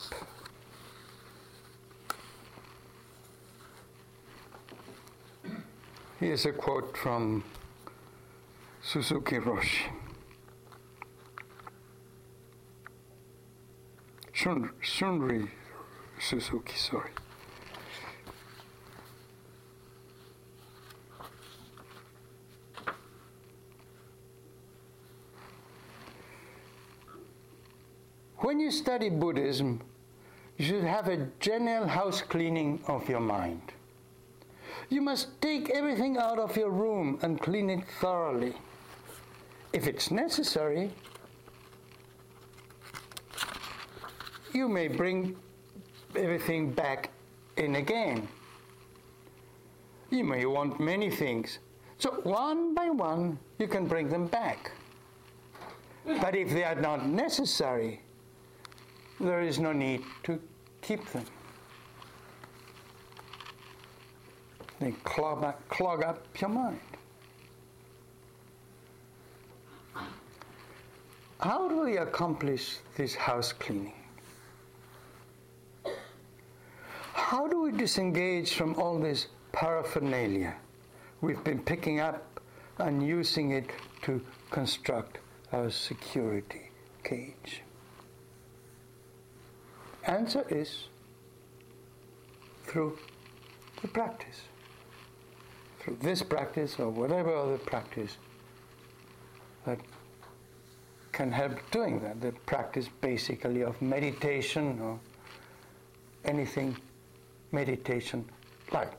Here's 6.19 6.45
a 6.45 6.53
quote 6.53 6.97
from 6.97 7.45
Suzuki 8.83 9.37
Roshi. 9.37 9.91
Shunryu 14.43 15.49
Suzuki, 16.19 16.75
sorry. 16.77 17.11
When 28.39 28.59
you 28.59 28.73
study 28.73 29.11
Buddhism, 29.11 29.81
you 30.59 30.65
should 30.65 30.83
have 30.83 31.07
a 31.07 31.29
general 31.39 31.87
house 31.87 32.21
cleaning 32.21 32.83
of 32.89 33.09
your 33.09 33.21
mind. 33.21 33.63
You 34.89 35.03
must 35.03 35.41
take 35.41 35.71
everything 35.71 36.19
out 36.19 36.41
of 36.41 36.57
your 36.57 36.71
room 36.71 37.21
and 37.23 37.41
clean 37.41 37.71
it 37.71 37.85
thoroughly. 38.01 38.55
If 39.73 39.87
it's 39.87 40.11
necessary, 40.11 40.91
you 44.53 44.69
may 44.69 44.89
bring 44.89 45.37
everything 46.15 46.73
back 46.73 47.11
in 47.57 47.77
again. 47.77 48.29
You 50.11 50.25
may 50.25 50.45
want 50.45 50.79
many 50.79 51.11
things. 51.11 51.59
So 51.99 52.11
one 52.23 52.75
by 52.75 52.91
one, 52.91 53.39
you 53.59 53.67
can 53.67 53.87
bring 53.87 54.09
them 54.09 54.27
back. 54.27 54.73
But 56.05 56.35
if 56.35 56.51
they 56.51 56.65
are 56.65 56.75
not 56.75 57.07
necessary, 57.07 58.01
there 59.21 59.41
is 59.41 59.59
no 59.59 59.73
need 59.73 60.03
to 60.25 60.41
keep 60.81 61.05
them. 61.11 61.25
They 64.81 64.93
clog 65.05 65.45
up, 65.45 65.69
clog 65.69 66.03
up 66.03 66.27
your 66.41 66.51
mind. 66.51 66.81
How 71.39 71.69
do 71.69 71.83
we 71.85 71.99
accomplish 71.99 72.79
this 72.97 73.15
house 73.15 73.53
cleaning? 73.53 74.02
How 77.33 77.49
do 77.49 77.63
we 77.63 77.73
disengage 77.73 78.53
from 78.53 78.75
all 78.75 78.99
this 78.99 79.29
paraphernalia 79.53 80.55
we've 81.23 81.43
been 81.43 81.61
picking 81.61 81.99
up 81.99 82.41
and 82.77 83.03
using 83.03 83.53
it 83.53 83.71
to 84.03 84.21
construct 84.51 85.17
our 85.51 85.71
security 85.71 86.69
cage? 87.03 87.63
Answer 90.07 90.45
is 90.51 90.89
through 92.67 92.99
the 93.81 93.89
practice. 93.89 94.43
Through 95.81 95.97
this 96.03 96.23
practice 96.23 96.79
or 96.79 96.91
whatever 96.91 97.35
other 97.35 97.57
practice 97.57 98.19
that 99.65 99.81
can 101.13 101.33
help 101.33 101.55
doing 101.71 101.99
that. 102.01 102.21
The 102.21 102.33
practice 102.45 102.91
basically 103.01 103.63
of 103.63 103.81
meditation 103.81 104.79
or 104.83 105.01
anything 106.27 106.77
meditation 107.53 108.25
like. 108.73 108.93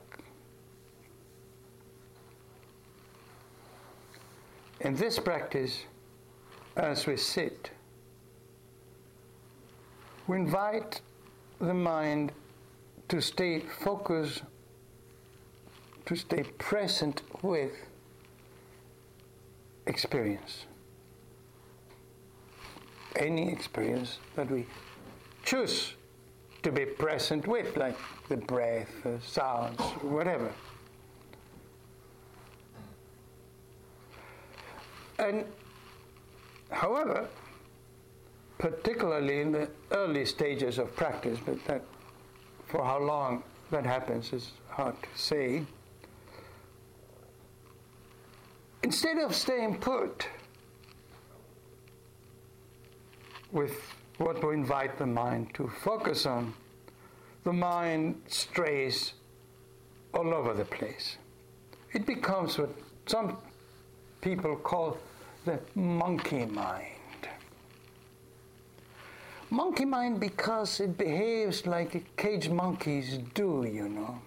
In 4.81 4.95
this 4.95 5.17
practice, 5.19 5.83
as 6.75 7.07
we 7.07 7.17
sit, 7.17 7.71
we 10.27 10.37
invite 10.37 11.01
the 11.59 11.73
mind 11.73 12.31
to 13.09 13.21
stay 13.21 13.59
focused, 13.59 14.43
to 16.05 16.15
stay 16.15 16.43
present 16.57 17.21
with 17.41 17.71
experience. 19.87 20.65
Any 23.15 23.51
experience 23.51 24.17
that 24.35 24.49
we 24.49 24.65
choose 25.45 25.93
to 26.63 26.71
be 26.71 26.85
present 26.85 27.45
with, 27.47 27.75
like 27.77 27.97
the 28.29 28.37
breath, 28.37 28.89
the 29.03 29.19
sounds, 29.21 29.79
whatever. 30.01 30.51
And 35.19 35.45
however, 36.71 37.27
particularly 38.57 39.41
in 39.41 39.51
the 39.51 39.69
early 39.91 40.25
stages 40.25 40.77
of 40.77 40.95
practice, 40.95 41.37
but 41.45 41.63
that 41.65 41.83
for 42.65 42.83
how 42.83 42.99
long 42.99 43.43
that 43.71 43.85
happens 43.85 44.33
is 44.33 44.51
hard 44.69 44.95
to 45.01 45.09
say. 45.15 45.63
Instead 48.83 49.17
of 49.17 49.35
staying 49.35 49.77
put 49.77 50.27
with 53.51 53.79
what 54.17 54.43
we 54.45 54.53
invite 54.53 54.97
the 54.97 55.05
mind 55.05 55.53
to 55.55 55.67
focus 55.67 56.25
on, 56.25 56.53
the 57.43 57.53
mind 57.53 58.21
strays 58.27 59.13
all 60.13 60.33
over 60.33 60.53
the 60.53 60.65
place. 60.65 61.17
It 61.93 62.05
becomes 62.05 62.57
what 62.57 62.69
some 63.05 63.37
people 64.21 64.55
call 64.55 64.97
the 65.45 65.59
monkey 65.75 66.45
mind. 66.45 66.87
Monkey 69.49 69.85
mind 69.85 70.19
because 70.19 70.79
it 70.79 70.97
behaves 70.97 71.67
like 71.67 72.15
caged 72.17 72.51
monkeys 72.51 73.19
do, 73.33 73.69
you 73.71 73.87
know. 73.89 74.19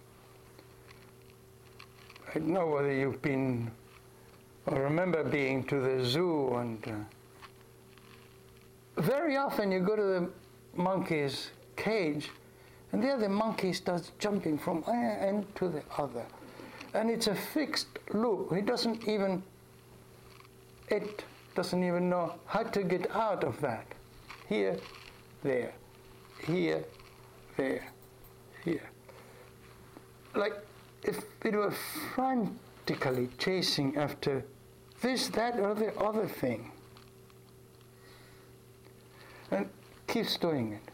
I 2.29 2.38
don't 2.38 2.49
know 2.49 2.66
whether 2.66 2.92
you've 2.92 3.22
been 3.22 3.70
or 4.66 4.83
remember 4.83 5.25
being 5.25 5.64
to 5.64 5.81
the 5.81 6.05
zoo 6.05 6.55
and 6.57 6.87
uh, 6.87 6.92
very 8.97 9.37
often 9.37 9.71
you 9.71 9.81
go 9.81 9.97
to 9.97 10.03
the 10.03 10.31
monkey's 10.75 11.51
cage 11.77 12.31
and 12.93 13.03
there 13.03 13.19
the 13.19 13.29
monkey 13.29 13.73
starts 13.73 14.13
jumping 14.19 14.59
from 14.59 14.83
one 14.83 14.97
end 14.97 15.47
to 15.57 15.69
the 15.69 15.83
other. 15.99 16.25
And 16.95 17.11
it's 17.11 17.27
a 17.27 17.35
fixed 17.35 17.99
loop. 18.13 18.55
He 18.55 18.63
doesn't 18.63 19.07
even, 19.07 19.43
it 20.89 21.25
doesn't 21.55 21.83
even 21.83 22.09
know 22.09 22.35
how 22.47 22.63
to 22.63 22.83
get 22.83 23.11
out 23.11 23.45
of 23.45 23.61
that. 23.61 23.87
Here, 24.49 24.79
there, 25.43 25.75
here, 26.47 26.85
there, 27.57 27.87
here. 28.65 28.89
Like 30.35 30.55
if 31.03 31.23
it 31.45 31.55
were 31.55 31.75
frantically 32.15 33.29
chasing 33.39 33.97
after 33.97 34.45
this, 35.03 35.29
that, 35.29 35.59
or 35.59 35.75
the 35.75 35.95
other 35.99 36.27
thing 36.27 36.73
and 39.51 39.69
keeps 40.07 40.37
doing 40.37 40.73
it. 40.73 40.91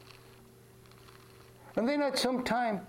And 1.76 1.88
then 1.88 2.02
at 2.02 2.18
some 2.18 2.44
time, 2.44 2.86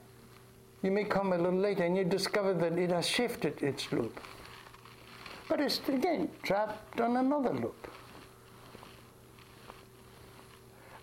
you 0.82 0.92
may 0.92 1.06
come 1.06 1.32
a 1.32 1.38
little 1.38 1.60
later 1.60 1.84
and 1.84 1.96
you 1.96 2.04
discover 2.04 2.54
that 2.54 2.78
it 2.78 2.92
has 2.92 3.08
shifted 3.08 3.62
its 3.64 3.92
loop. 3.92 4.20
But 5.48 5.62
it's 5.62 5.80
again 5.88 6.30
trapped 6.44 7.00
on 7.00 7.18
another 7.18 7.54
loop. 7.54 7.88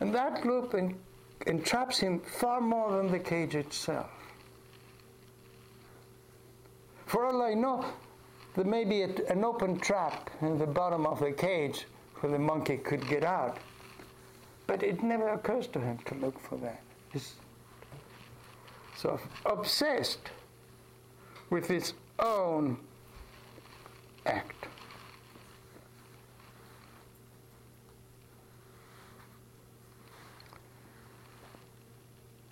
And 0.00 0.14
that 0.14 0.44
loop 0.44 0.74
entraps 1.46 1.98
him 1.98 2.20
far 2.20 2.60
more 2.60 2.96
than 2.96 3.10
the 3.10 3.18
cage 3.18 3.54
itself. 3.54 4.10
For 7.06 7.26
all 7.26 7.42
I 7.42 7.54
know, 7.54 7.84
there 8.54 8.64
may 8.64 8.84
be 8.84 9.02
an 9.02 9.44
open 9.44 9.78
trap 9.78 10.30
in 10.42 10.58
the 10.58 10.66
bottom 10.66 11.06
of 11.06 11.20
the 11.20 11.32
cage 11.32 11.86
where 12.20 12.32
the 12.32 12.38
monkey 12.38 12.76
could 12.76 13.06
get 13.08 13.24
out. 13.24 13.58
But 14.70 14.84
it 14.84 15.02
never 15.02 15.30
occurs 15.30 15.66
to 15.72 15.80
him 15.80 15.98
to 16.04 16.14
look 16.14 16.38
for 16.38 16.56
that. 16.58 16.80
He's 17.12 17.34
so 18.96 19.18
obsessed 19.44 20.30
with 21.50 21.66
his 21.66 21.94
own 22.20 22.78
act. 24.24 24.68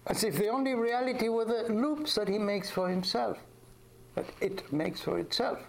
As 0.09 0.25
if 0.25 0.39
the 0.39 0.49
only 0.49 0.75
reality 0.75 1.29
were 1.29 1.45
the 1.45 1.73
loops 1.73 2.17
that 2.17 2.27
he 2.27 2.39
makes 2.39 2.69
for 2.69 2.89
himself, 2.89 3.39
that 4.17 4.27
it 4.41 4.73
makes 4.73 5.03
for 5.03 5.21
itself. 5.21 5.61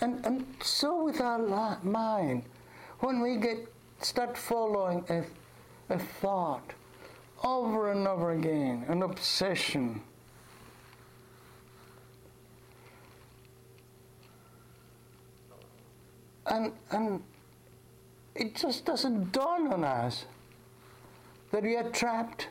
And, 0.00 0.26
and 0.26 0.44
so 0.60 1.04
with 1.04 1.20
our 1.20 1.78
mind, 1.84 2.42
when 2.98 3.20
we 3.20 3.36
get 3.36 3.68
Start 4.00 4.36
following 4.36 5.04
a, 5.08 5.24
a 5.92 5.98
thought 5.98 6.74
over 7.42 7.92
and 7.92 8.06
over 8.06 8.32
again, 8.32 8.84
an 8.88 9.02
obsession. 9.02 10.00
And, 16.46 16.72
and 16.90 17.22
it 18.34 18.54
just 18.54 18.84
doesn't 18.84 19.32
dawn 19.32 19.72
on 19.72 19.84
us 19.84 20.26
that 21.50 21.62
we 21.62 21.76
are 21.76 21.90
trapped 21.90 22.48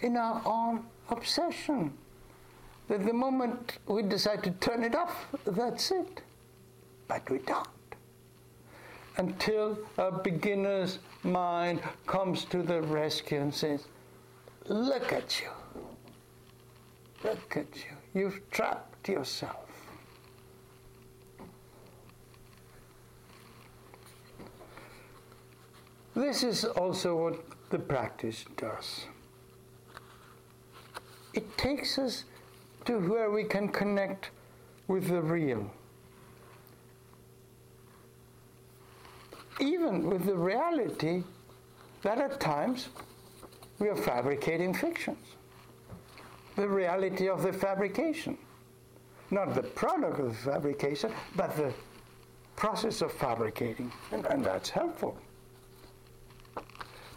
in 0.00 0.16
our 0.16 0.40
own 0.44 0.84
obsession. 1.10 1.92
That 2.88 3.04
the 3.04 3.12
moment 3.12 3.78
we 3.86 4.02
decide 4.02 4.42
to 4.44 4.50
turn 4.52 4.82
it 4.84 4.94
off, 4.94 5.26
that's 5.44 5.90
it. 5.90 6.22
But 7.06 7.28
we 7.28 7.38
don't 7.38 7.68
until 9.18 9.76
a 9.98 10.10
beginner's 10.10 11.00
mind 11.24 11.80
comes 12.06 12.44
to 12.46 12.62
the 12.62 12.80
rescue 12.82 13.40
and 13.40 13.52
says, 13.52 13.86
Look 14.66 15.12
at 15.12 15.40
you. 15.40 15.48
Look 17.24 17.56
at 17.56 17.76
you. 17.76 18.20
You've 18.20 18.50
trapped 18.50 19.08
yourself. 19.08 19.68
This 26.14 26.42
is 26.42 26.64
also 26.64 27.16
what 27.16 27.44
the 27.70 27.78
practice 27.78 28.44
does. 28.56 29.06
It 31.32 31.56
takes 31.56 31.98
us 31.98 32.24
to 32.86 32.98
where 32.98 33.30
we 33.30 33.44
can 33.44 33.68
connect 33.68 34.30
with 34.88 35.08
the 35.08 35.22
real. 35.22 35.70
Even 39.60 40.08
with 40.08 40.24
the 40.24 40.36
reality 40.36 41.22
that 42.02 42.18
at 42.18 42.40
times 42.40 42.88
we 43.78 43.88
are 43.88 43.96
fabricating 43.96 44.74
fictions. 44.74 45.18
The 46.56 46.68
reality 46.68 47.28
of 47.28 47.42
the 47.42 47.52
fabrication. 47.52 48.36
Not 49.30 49.54
the 49.54 49.62
product 49.62 50.18
of 50.20 50.28
the 50.28 50.50
fabrication, 50.50 51.12
but 51.36 51.54
the 51.56 51.72
process 52.56 53.02
of 53.02 53.12
fabricating. 53.12 53.92
And, 54.10 54.26
and 54.26 54.44
that's 54.44 54.70
helpful. 54.70 55.16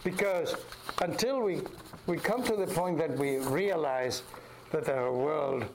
Because 0.04 0.56
until 1.02 1.42
we, 1.42 1.62
we 2.08 2.18
come 2.18 2.44
to 2.44 2.56
the 2.56 2.68
point 2.68 2.98
that 2.98 3.18
we 3.18 3.38
realize 3.38 4.24
that 4.72 4.90
our 4.90 5.12
world, 5.12 5.66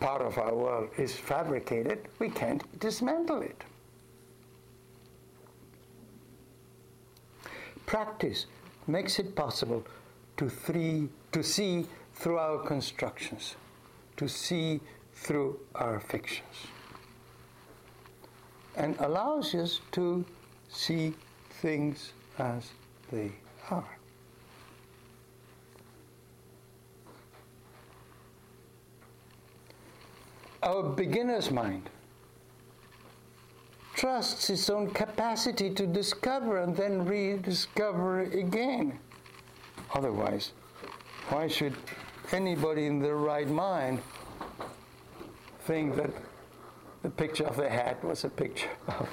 part 0.00 0.22
of 0.22 0.38
our 0.38 0.54
world, 0.54 0.90
is 0.98 1.14
fabricated, 1.14 2.08
we 2.18 2.28
can't 2.28 2.62
dismantle 2.80 3.42
it. 3.42 3.62
Practice 7.92 8.46
makes 8.86 9.18
it 9.18 9.36
possible 9.36 9.84
to, 10.38 10.48
three, 10.48 11.10
to 11.30 11.42
see 11.42 11.86
through 12.14 12.38
our 12.38 12.58
constructions, 12.64 13.54
to 14.16 14.26
see 14.28 14.80
through 15.12 15.60
our 15.74 16.00
fictions, 16.00 16.56
and 18.76 18.96
allows 19.00 19.54
us 19.54 19.80
to 19.90 20.24
see 20.70 21.12
things 21.60 22.14
as 22.38 22.70
they 23.10 23.30
are. 23.68 23.98
Our 30.62 30.82
beginner's 30.82 31.50
mind 31.50 31.90
trusts 33.94 34.50
its 34.50 34.70
own 34.70 34.90
capacity 34.90 35.70
to 35.70 35.86
discover 35.86 36.62
and 36.62 36.76
then 36.76 37.04
rediscover 37.04 38.22
again. 38.22 38.98
Otherwise, 39.94 40.52
why 41.28 41.46
should 41.46 41.74
anybody 42.32 42.86
in 42.86 42.98
their 42.98 43.16
right 43.16 43.48
mind 43.48 44.00
think 45.66 45.94
that 45.96 46.10
the 47.02 47.10
picture 47.10 47.44
of 47.44 47.56
the 47.56 47.68
hat 47.68 48.02
was 48.04 48.24
a 48.24 48.28
picture 48.28 48.70
of, 48.88 49.08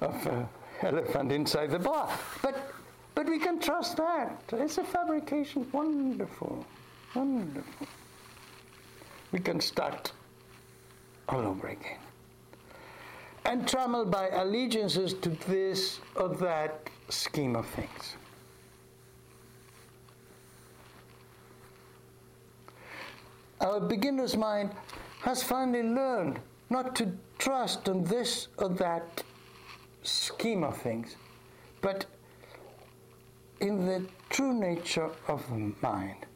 of 0.00 0.26
an 0.26 0.48
elephant 0.82 1.32
inside 1.32 1.70
the 1.70 1.78
bar? 1.78 2.10
But, 2.42 2.72
but 3.14 3.26
we 3.26 3.38
can 3.38 3.58
trust 3.58 3.96
that. 3.96 4.42
It's 4.52 4.78
a 4.78 4.84
fabrication. 4.84 5.66
Wonderful. 5.72 6.66
Wonderful. 7.14 7.86
We 9.32 9.38
can 9.38 9.60
start 9.60 10.12
all 11.28 11.40
over 11.40 11.68
again 11.68 11.98
and 13.44 13.66
trammeled 13.66 14.10
by 14.10 14.28
allegiances 14.28 15.14
to 15.14 15.30
this 15.48 16.00
or 16.14 16.28
that 16.36 16.88
scheme 17.08 17.56
of 17.56 17.66
things. 17.66 18.16
Our 23.60 23.80
beginner's 23.80 24.36
mind 24.36 24.70
has 25.22 25.42
finally 25.42 25.82
learned 25.82 26.40
not 26.70 26.96
to 26.96 27.12
trust 27.38 27.88
on 27.88 28.04
this 28.04 28.48
or 28.56 28.68
that 28.70 29.22
scheme 30.02 30.64
of 30.64 30.76
things, 30.78 31.16
but 31.82 32.06
in 33.60 33.84
the 33.84 34.06
true 34.30 34.54
nature 34.54 35.10
of 35.28 35.46
the 35.50 35.72
mind, 35.82 36.26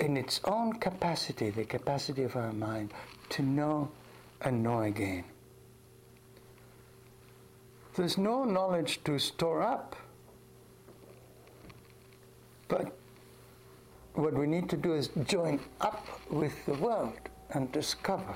in 0.00 0.16
its 0.16 0.40
own 0.44 0.74
capacity, 0.74 1.50
the 1.50 1.64
capacity 1.64 2.24
of 2.24 2.36
our 2.36 2.52
mind 2.52 2.92
to 3.30 3.42
know 3.42 3.90
and 4.42 4.62
know 4.62 4.82
again. 4.82 5.24
There's 7.94 8.16
no 8.16 8.44
knowledge 8.44 9.04
to 9.04 9.18
store 9.18 9.62
up. 9.62 9.96
But 12.68 12.96
what 14.14 14.32
we 14.32 14.46
need 14.46 14.70
to 14.70 14.76
do 14.76 14.94
is 14.94 15.08
join 15.26 15.60
up 15.80 16.06
with 16.30 16.54
the 16.64 16.74
world 16.74 17.12
and 17.50 17.70
discover. 17.70 18.34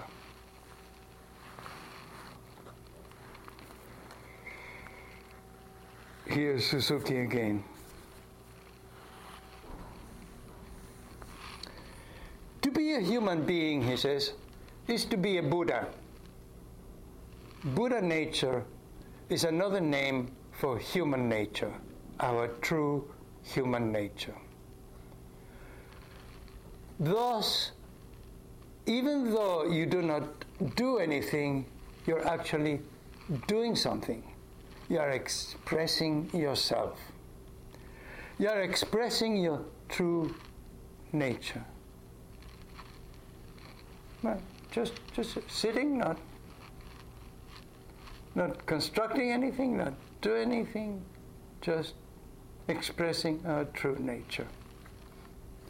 Here's 6.26 6.66
Suzuki 6.66 7.20
again. 7.20 7.64
To 12.60 12.70
be 12.70 12.94
a 12.94 13.00
human 13.00 13.44
being, 13.46 13.80
he 13.80 13.96
says, 13.96 14.32
is 14.86 15.06
to 15.06 15.16
be 15.16 15.38
a 15.38 15.42
Buddha. 15.42 15.86
Buddha 17.64 18.02
nature 18.02 18.64
is 19.28 19.44
another 19.44 19.80
name 19.80 20.30
for 20.52 20.78
human 20.78 21.28
nature, 21.28 21.72
our 22.20 22.48
true 22.60 23.10
human 23.42 23.92
nature. 23.92 24.34
Thus, 26.98 27.72
even 28.86 29.32
though 29.32 29.64
you 29.66 29.86
do 29.86 30.00
not 30.00 30.44
do 30.76 30.98
anything, 30.98 31.66
you're 32.06 32.26
actually 32.26 32.80
doing 33.48 33.74
something. 33.74 34.22
You 34.88 34.98
are 35.00 35.10
expressing 35.10 36.30
yourself. 36.32 36.98
You 38.38 38.48
are 38.48 38.62
expressing 38.62 39.36
your 39.36 39.64
true 39.88 40.34
nature. 41.12 41.64
Just, 44.70 44.92
just 45.14 45.38
sitting, 45.48 45.98
not 45.98 46.18
not 48.36 48.66
constructing 48.66 49.32
anything, 49.32 49.78
not 49.78 49.94
doing 50.20 50.52
anything, 50.52 51.02
just 51.62 51.94
expressing 52.68 53.40
our 53.46 53.64
true 53.64 53.96
nature, 53.98 54.46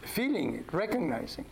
feeling 0.02 0.56
it, 0.56 0.72
recognizing 0.72 1.44
it. 1.44 1.50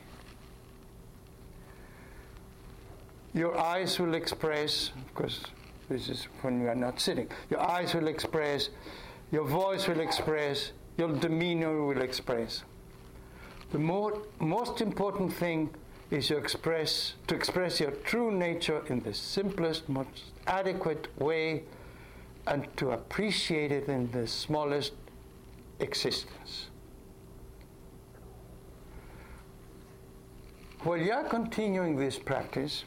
Your 3.39 3.57
eyes 3.57 3.99
will 3.99 4.15
express, 4.15 4.91
of 4.97 5.15
course, 5.15 5.45
this 5.89 6.09
is 6.09 6.25
when 6.43 6.61
you 6.61 6.69
are 6.69 6.75
not 6.75 7.01
sitting, 7.01 7.29
your 7.49 7.61
eyes 7.61 7.95
will 7.95 8.09
express, 8.09 8.71
your 9.31 9.45
voice 9.45 9.87
will 9.87 10.01
express, 10.01 10.73
your 10.97 11.13
demeanor 11.13 11.85
will 11.85 12.03
express. 12.03 12.65
The 13.71 13.79
more, 13.79 14.23
most 14.41 14.81
important 14.81 15.33
thing 15.33 15.71
is 16.11 16.29
to 16.29 16.37
express, 16.37 17.15
to 17.27 17.35
express 17.35 17.81
your 17.81 17.91
true 17.91 18.31
nature 18.31 18.83
in 18.89 19.01
the 19.01 19.15
simplest, 19.15 19.89
most 19.89 20.33
adequate 20.47 21.09
way 21.21 21.65
and 22.47 22.67
to 22.77 22.91
appreciate 22.91 23.73
it 23.73 23.89
in 23.89 24.11
the 24.13 24.27
smallest 24.27 24.93
existence. 25.81 26.67
While 30.83 30.99
you 30.99 31.13
are 31.13 31.25
continuing 31.25 31.97
this 31.97 32.19
practice 32.19 32.85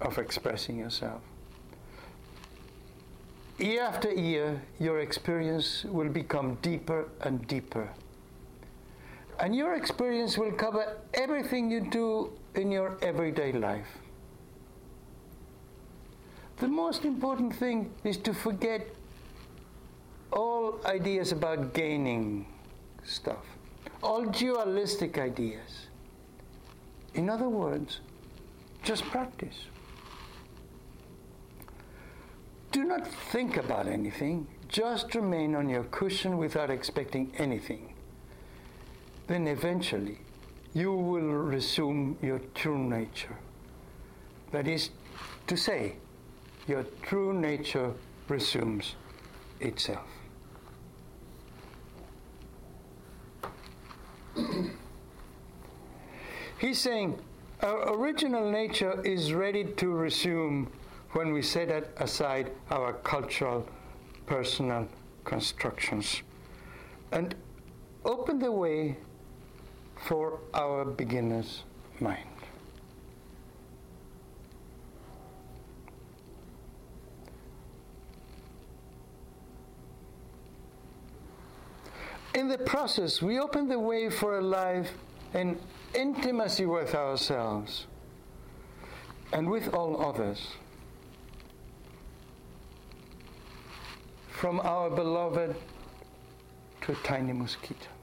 of 0.00 0.18
expressing 0.18 0.78
yourself, 0.78 1.20
year 3.58 3.82
after 3.82 4.12
year, 4.12 4.62
your 4.78 5.00
experience 5.00 5.84
will 5.84 6.08
become 6.08 6.56
deeper 6.62 7.08
and 7.22 7.44
deeper. 7.48 7.90
And 9.44 9.54
your 9.54 9.74
experience 9.74 10.38
will 10.38 10.52
cover 10.52 10.96
everything 11.12 11.70
you 11.70 11.82
do 11.82 12.32
in 12.54 12.70
your 12.72 12.96
everyday 13.02 13.52
life. 13.52 13.98
The 16.56 16.68
most 16.68 17.04
important 17.04 17.54
thing 17.54 17.92
is 18.04 18.16
to 18.28 18.32
forget 18.32 18.88
all 20.32 20.80
ideas 20.86 21.32
about 21.32 21.74
gaining 21.74 22.46
stuff, 23.02 23.44
all 24.02 24.24
dualistic 24.24 25.18
ideas. 25.18 25.88
In 27.12 27.28
other 27.28 27.50
words, 27.50 28.00
just 28.82 29.04
practice. 29.04 29.66
Do 32.72 32.82
not 32.82 33.06
think 33.30 33.58
about 33.58 33.88
anything, 33.88 34.46
just 34.68 35.14
remain 35.14 35.54
on 35.54 35.68
your 35.68 35.84
cushion 35.84 36.38
without 36.38 36.70
expecting 36.70 37.30
anything. 37.36 37.93
Then 39.26 39.46
eventually, 39.46 40.18
you 40.74 40.92
will 40.92 41.32
resume 41.32 42.18
your 42.20 42.40
true 42.54 42.78
nature. 42.78 43.38
That 44.50 44.68
is 44.68 44.90
to 45.46 45.56
say, 45.56 45.96
your 46.66 46.84
true 47.02 47.32
nature 47.32 47.92
resumes 48.28 48.96
itself. 49.60 50.06
He's 56.58 56.78
saying 56.78 57.18
our 57.62 57.94
original 57.94 58.50
nature 58.50 59.00
is 59.04 59.32
ready 59.32 59.64
to 59.64 59.88
resume 59.88 60.70
when 61.12 61.32
we 61.32 61.40
set 61.42 61.70
aside 61.98 62.50
our 62.70 62.92
cultural, 62.92 63.66
personal 64.26 64.88
constructions 65.24 66.22
and 67.12 67.34
open 68.04 68.38
the 68.38 68.50
way 68.50 68.96
for 70.04 70.38
our 70.52 70.84
beginner's 70.84 71.62
mind. 71.98 72.28
In 82.34 82.48
the 82.48 82.58
process, 82.58 83.22
we 83.22 83.38
open 83.38 83.68
the 83.68 83.78
way 83.78 84.10
for 84.10 84.38
a 84.38 84.42
life 84.42 84.92
in 85.32 85.58
intimacy 85.94 86.66
with 86.66 86.94
ourselves 86.94 87.86
and 89.32 89.48
with 89.48 89.72
all 89.72 90.04
others. 90.04 90.48
From 94.28 94.60
our 94.60 94.90
beloved 94.90 95.56
to 96.82 96.92
a 96.92 96.96
tiny 96.96 97.32
mosquito. 97.32 97.93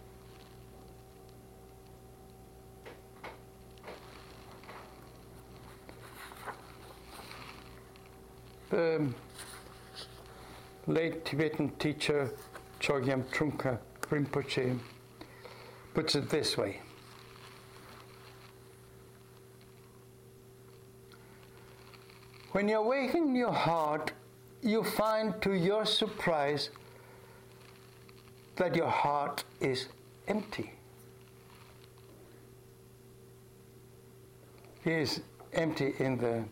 The 8.71 9.05
late 10.87 11.25
Tibetan 11.25 11.71
teacher 11.71 12.31
Chogyam 12.79 13.25
Trungpa 13.25 13.77
Rinpoche 14.03 14.79
puts 15.93 16.15
it 16.15 16.29
this 16.29 16.57
way. 16.57 16.79
When 22.53 22.69
you 22.69 22.77
awaken 22.77 23.35
your 23.35 23.51
heart, 23.51 24.13
you 24.61 24.85
find 24.85 25.41
to 25.41 25.53
your 25.53 25.85
surprise 25.85 26.69
that 28.55 28.73
your 28.73 28.89
heart 28.89 29.43
is 29.59 29.89
empty. 30.29 30.71
It 34.85 34.93
is 34.93 35.21
empty 35.51 35.93
in 35.99 36.17
the 36.17 36.45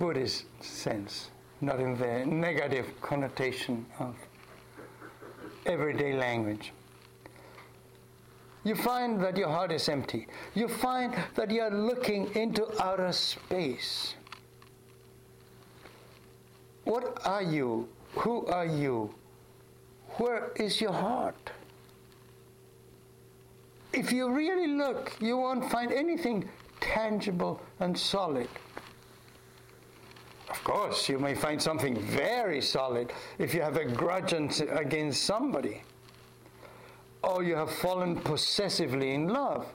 Buddhist 0.00 0.46
sense, 0.64 1.30
not 1.60 1.78
in 1.78 1.94
the 1.98 2.24
negative 2.24 2.86
connotation 3.02 3.84
of 3.98 4.16
everyday 5.66 6.14
language. 6.14 6.72
You 8.64 8.76
find 8.76 9.20
that 9.20 9.36
your 9.36 9.48
heart 9.48 9.72
is 9.72 9.90
empty. 9.90 10.26
You 10.54 10.68
find 10.68 11.14
that 11.34 11.50
you 11.50 11.60
are 11.60 11.70
looking 11.70 12.34
into 12.34 12.66
outer 12.82 13.12
space. 13.12 14.14
What 16.84 17.20
are 17.26 17.42
you? 17.42 17.86
Who 18.14 18.46
are 18.46 18.64
you? 18.64 19.14
Where 20.16 20.50
is 20.56 20.80
your 20.80 20.92
heart? 20.94 21.50
If 23.92 24.12
you 24.12 24.32
really 24.32 24.66
look, 24.66 25.14
you 25.20 25.36
won't 25.36 25.70
find 25.70 25.92
anything 25.92 26.48
tangible 26.80 27.60
and 27.80 27.98
solid. 27.98 28.48
Of 30.50 30.64
course, 30.64 31.08
you 31.08 31.18
may 31.18 31.34
find 31.34 31.62
something 31.62 31.96
very 31.96 32.60
solid 32.60 33.12
if 33.38 33.54
you 33.54 33.62
have 33.62 33.76
a 33.76 33.84
grudge 33.84 34.32
against 34.32 35.22
somebody, 35.22 35.82
or 37.22 37.44
you 37.44 37.54
have 37.54 37.70
fallen 37.70 38.16
possessively 38.16 39.14
in 39.14 39.28
love. 39.28 39.66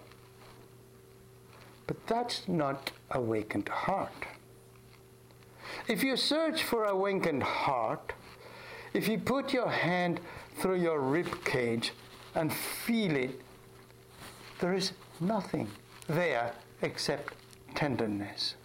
But 1.87 2.05
that's 2.07 2.47
not 2.47 2.91
awakened 3.11 3.69
heart. 3.69 4.25
If 5.87 6.03
you 6.03 6.17
search 6.17 6.63
for 6.63 6.85
awakened 6.85 7.43
heart, 7.43 8.13
if 8.93 9.07
you 9.07 9.17
put 9.17 9.53
your 9.53 9.69
hand 9.69 10.19
through 10.57 10.81
your 10.81 10.99
rib 10.99 11.45
cage 11.45 11.93
and 12.33 12.51
feel 12.51 13.15
it, 13.15 13.39
there 14.59 14.73
is 14.73 14.91
nothing 15.21 15.69
there 16.07 16.53
except 16.81 17.33
tenderness. 17.75 18.55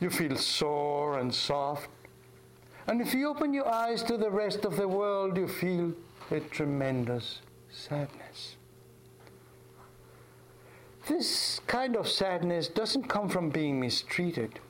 You 0.00 0.10
feel 0.10 0.36
sore 0.36 1.18
and 1.18 1.34
soft. 1.34 1.88
And 2.86 3.00
if 3.00 3.12
you 3.12 3.28
open 3.28 3.52
your 3.52 3.68
eyes 3.68 4.02
to 4.04 4.16
the 4.16 4.30
rest 4.30 4.64
of 4.64 4.76
the 4.76 4.88
world, 4.88 5.36
you 5.36 5.48
feel 5.48 5.92
a 6.30 6.40
tremendous 6.40 7.40
sadness. 7.70 8.56
This 11.06 11.60
kind 11.66 11.96
of 11.96 12.06
sadness 12.08 12.68
doesn't 12.68 13.08
come 13.08 13.28
from 13.28 13.50
being 13.50 13.80
mistreated. 13.80 14.60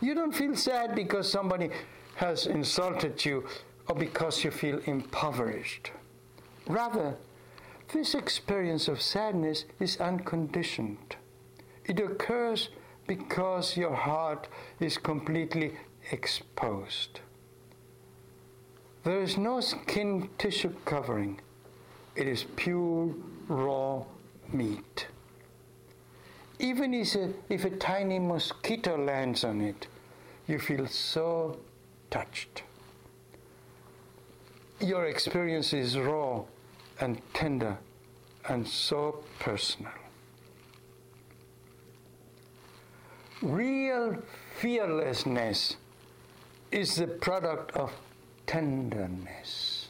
You 0.00 0.14
don't 0.14 0.34
feel 0.34 0.56
sad 0.56 0.94
because 0.94 1.30
somebody 1.30 1.70
has 2.16 2.46
insulted 2.46 3.24
you 3.24 3.46
or 3.88 3.94
because 3.94 4.42
you 4.44 4.50
feel 4.50 4.80
impoverished. 4.86 5.90
Rather, 6.66 7.14
this 7.92 8.14
experience 8.14 8.88
of 8.88 9.00
sadness 9.00 9.66
is 9.78 9.98
unconditioned. 9.98 11.16
It 11.84 12.00
occurs 12.00 12.70
because 13.06 13.76
your 13.76 13.94
heart 13.94 14.48
is 14.80 14.98
completely 14.98 15.76
exposed. 16.10 17.20
There 19.04 19.20
is 19.20 19.36
no 19.36 19.60
skin 19.60 20.30
tissue 20.38 20.72
covering. 20.84 21.40
It 22.16 22.26
is 22.26 22.44
pure 22.56 23.14
raw 23.48 24.04
meat. 24.52 25.08
Even 26.58 26.94
if 26.94 27.14
a, 27.14 27.30
if 27.50 27.64
a 27.64 27.70
tiny 27.70 28.18
mosquito 28.18 28.96
lands 28.96 29.44
on 29.44 29.60
it, 29.60 29.86
you 30.46 30.58
feel 30.58 30.86
so 30.86 31.58
touched. 32.10 32.62
Your 34.80 35.06
experience 35.06 35.72
is 35.72 35.98
raw 35.98 36.42
and 37.00 37.20
tender 37.34 37.76
and 38.48 38.66
so 38.66 39.22
personal. 39.40 39.92
Real 43.42 44.16
fearlessness 44.58 45.76
is 46.70 46.96
the 46.96 47.06
product 47.06 47.76
of 47.76 47.92
tenderness. 48.46 49.88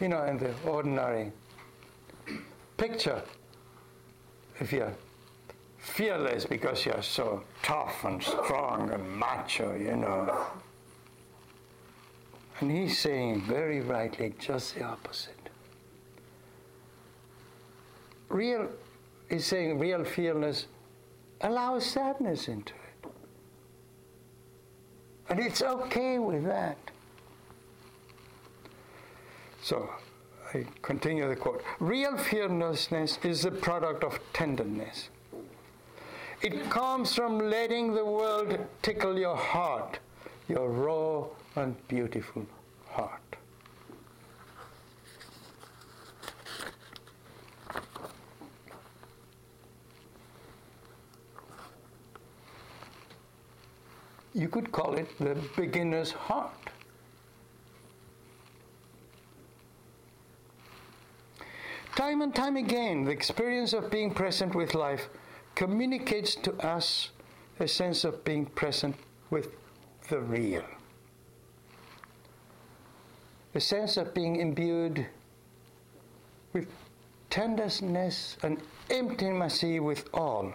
You 0.00 0.08
know, 0.08 0.24
in 0.24 0.38
the 0.38 0.52
ordinary 0.66 1.32
picture, 2.76 3.22
if 4.60 4.72
you're 4.72 4.94
fearless 5.78 6.44
because 6.44 6.84
you're 6.84 7.02
so 7.02 7.42
tough 7.62 8.04
and 8.04 8.22
strong 8.22 8.90
and 8.90 9.08
macho, 9.08 9.74
you 9.74 9.96
know. 9.96 10.46
And 12.60 12.70
he's 12.70 12.98
saying 12.98 13.42
very 13.42 13.80
rightly 13.80 14.34
just 14.38 14.74
the 14.74 14.82
opposite. 14.82 15.34
Real, 18.28 18.68
he's 19.28 19.44
saying 19.44 19.78
real 19.78 20.04
fearless 20.04 20.66
allows 21.40 21.84
sadness 21.84 22.48
into 22.48 22.72
it. 22.74 23.10
And 25.28 25.40
it's 25.40 25.62
okay 25.62 26.18
with 26.18 26.44
that. 26.44 26.78
So, 29.62 29.90
I 30.54 30.64
continue 30.82 31.28
the 31.28 31.34
quote. 31.34 31.62
Real 31.80 32.16
fearlessness 32.16 33.18
is 33.24 33.42
the 33.42 33.50
product 33.50 34.04
of 34.04 34.20
tenderness. 34.32 35.08
It 36.40 36.70
comes 36.70 37.14
from 37.14 37.38
letting 37.38 37.94
the 37.94 38.04
world 38.04 38.56
tickle 38.82 39.18
your 39.18 39.36
heart, 39.36 39.98
your 40.48 40.68
raw 40.68 41.24
and 41.56 41.74
beautiful 41.88 42.46
heart. 42.88 43.25
You 54.36 54.48
could 54.48 54.70
call 54.70 54.96
it 54.96 55.08
the 55.18 55.34
beginner's 55.56 56.12
heart. 56.12 56.68
Time 61.94 62.20
and 62.20 62.34
time 62.34 62.58
again, 62.58 63.04
the 63.04 63.12
experience 63.12 63.72
of 63.72 63.90
being 63.90 64.12
present 64.12 64.54
with 64.54 64.74
life 64.74 65.08
communicates 65.54 66.34
to 66.34 66.52
us 66.56 67.12
a 67.60 67.66
sense 67.66 68.04
of 68.04 68.22
being 68.24 68.44
present 68.44 68.94
with 69.30 69.54
the 70.10 70.20
real. 70.20 70.66
A 73.54 73.60
sense 73.60 73.96
of 73.96 74.12
being 74.12 74.36
imbued 74.36 75.06
with 76.52 76.68
tenderness 77.30 78.36
and 78.42 78.60
intimacy 78.90 79.80
with 79.80 80.10
all. 80.12 80.52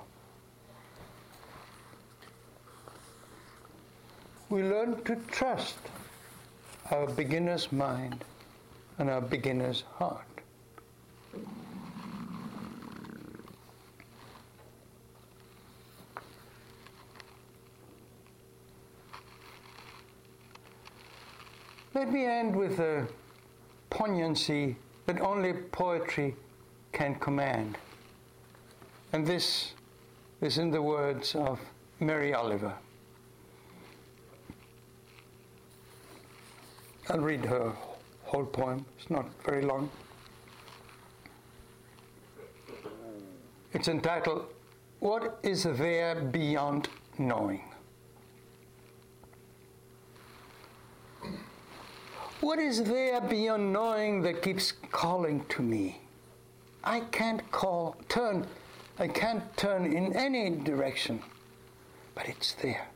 We 4.52 4.64
learn 4.64 5.02
to 5.06 5.16
trust 5.32 5.78
our 6.92 7.08
beginner's 7.08 7.72
mind 7.72 8.26
and 8.98 9.10
our 9.10 9.22
beginner's 9.22 9.86
heart. 9.96 10.26
Let 21.94 22.12
me 22.12 22.26
end 22.26 22.54
with 22.54 22.78
a 22.80 23.08
poignancy 23.90 24.76
that 25.06 25.22
only 25.22 25.54
poetry 25.54 26.36
can 26.92 27.16
command. 27.16 27.78
And 29.14 29.26
this 29.26 29.76
is 30.42 30.58
in 30.58 30.72
the 30.72 30.82
words 30.82 31.36
of 31.36 31.58
Mary 32.02 32.34
Oliver. 32.34 32.74
I'll 37.12 37.20
read 37.20 37.44
her 37.44 37.74
whole 38.24 38.46
poem. 38.46 38.86
It's 38.98 39.10
not 39.10 39.26
very 39.44 39.64
long. 39.64 39.90
It's 43.74 43.90
entitled, 43.90 44.46
What 45.00 45.38
is 45.44 45.64
There 45.64 46.16
Beyond 46.16 46.88
Knowing? 47.18 47.64
What 52.40 52.60
is 52.60 52.82
there 52.84 53.20
beyond 53.20 53.74
knowing 53.74 54.22
that 54.22 54.42
keeps 54.42 54.72
calling 54.72 55.44
to 55.50 55.62
me? 55.62 56.00
I 56.82 57.02
can't 57.12 57.52
call, 57.52 57.98
turn, 58.08 58.48
I 59.00 59.10
can't 59.10 59.44
turn 59.58 59.86
in 59.86 60.16
any 60.16 60.50
direction, 60.50 61.22
but 62.16 62.30
it's 62.30 62.54
there. 62.54 62.88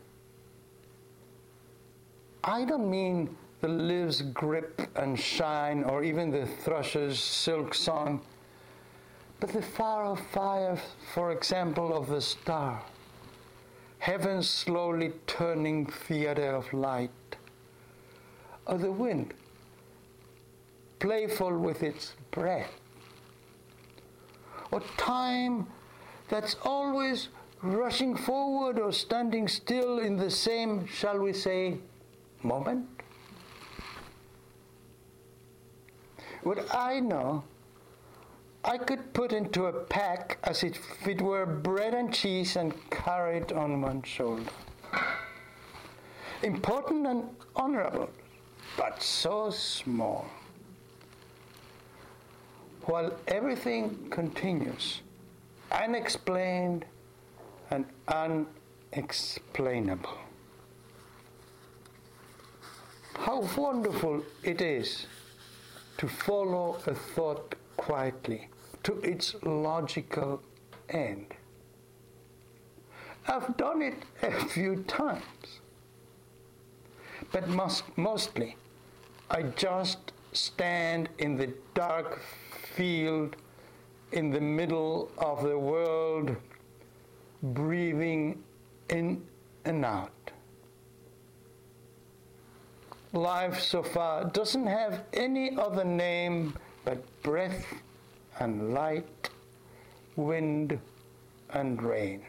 I 2.45 2.63
don't 2.63 2.89
mean 2.89 3.35
the 3.65 3.71
leaves 3.71 4.21
grip 4.21 4.79
and 4.95 5.19
shine, 5.19 5.83
or 5.85 6.03
even 6.03 6.29
the 6.29 6.45
thrush's 6.45 7.19
silk 7.19 7.73
song, 7.73 8.21
but 9.39 9.49
the 9.49 9.61
far 9.61 10.05
off 10.05 10.21
fire, 10.31 10.77
for 11.15 11.31
example, 11.31 11.97
of 11.97 12.07
the 12.07 12.21
star, 12.21 12.83
heaven's 13.97 14.47
slowly 14.47 15.13
turning 15.25 15.87
theater 15.87 16.53
of 16.53 16.71
light. 16.73 17.09
Or 18.67 18.77
the 18.77 18.91
wind, 18.91 19.33
playful 20.99 21.57
with 21.57 21.81
its 21.81 22.13
breath, 22.29 22.71
or 24.69 24.81
time 24.95 25.65
that's 26.29 26.55
always 26.61 27.29
rushing 27.63 28.15
forward 28.15 28.77
or 28.77 28.91
standing 28.91 29.47
still 29.47 29.97
in 29.97 30.17
the 30.17 30.29
same, 30.29 30.85
shall 30.85 31.17
we 31.17 31.33
say, 31.33 31.79
moment? 32.43 32.94
What 36.45 36.73
I 36.75 36.99
know, 36.99 37.43
I 38.63 38.77
could 38.77 39.13
put 39.13 39.33
into 39.33 39.65
a 39.65 39.73
pack 39.73 40.37
as 40.43 40.63
if 40.63 40.77
it 41.07 41.19
were 41.19 41.47
bread 41.47 41.95
and 41.95 42.13
cheese 42.13 42.55
and 42.55 42.71
carry 42.91 43.37
it 43.37 43.51
on 43.51 43.81
one 43.81 44.03
shoulder. 44.03 44.51
Important 46.43 47.07
and 47.07 47.23
honorable, 47.55 48.11
but 48.77 49.01
so 49.01 49.49
small. 49.49 50.27
While 52.83 53.13
everything 53.27 54.07
continues, 54.11 55.01
unexplained 55.71 56.85
and 57.71 57.85
unexplainable. 58.07 60.13
How 63.15 63.41
wonderful 63.57 64.21
it 64.43 64.61
is 64.61 65.07
to 65.97 66.07
follow 66.07 66.77
a 66.87 66.93
thought 66.93 67.55
quietly 67.77 68.49
to 68.83 68.99
its 68.99 69.35
logical 69.43 70.41
end. 70.89 71.33
I've 73.27 73.57
done 73.57 73.81
it 73.81 73.95
a 74.21 74.31
few 74.45 74.83
times, 74.83 75.59
but 77.31 77.47
most, 77.47 77.83
mostly 77.97 78.55
I 79.29 79.43
just 79.43 80.11
stand 80.33 81.09
in 81.17 81.35
the 81.35 81.49
dark 81.73 82.19
field 82.75 83.35
in 84.11 84.29
the 84.29 84.41
middle 84.41 85.09
of 85.17 85.43
the 85.43 85.57
world, 85.57 86.35
breathing 87.41 88.43
in 88.89 89.25
and 89.65 89.83
out. 89.83 90.31
Life 93.15 93.61
so 93.61 93.81
far 93.81 94.25
doesn't 94.25 94.67
have 94.67 95.03
any 95.13 95.55
other 95.57 95.85
name 95.85 96.53
but 96.83 97.01
breath 97.23 97.65
and 98.41 98.73
light, 98.73 99.29
wind 100.17 100.77
and 101.51 101.81
rain. 101.81 102.21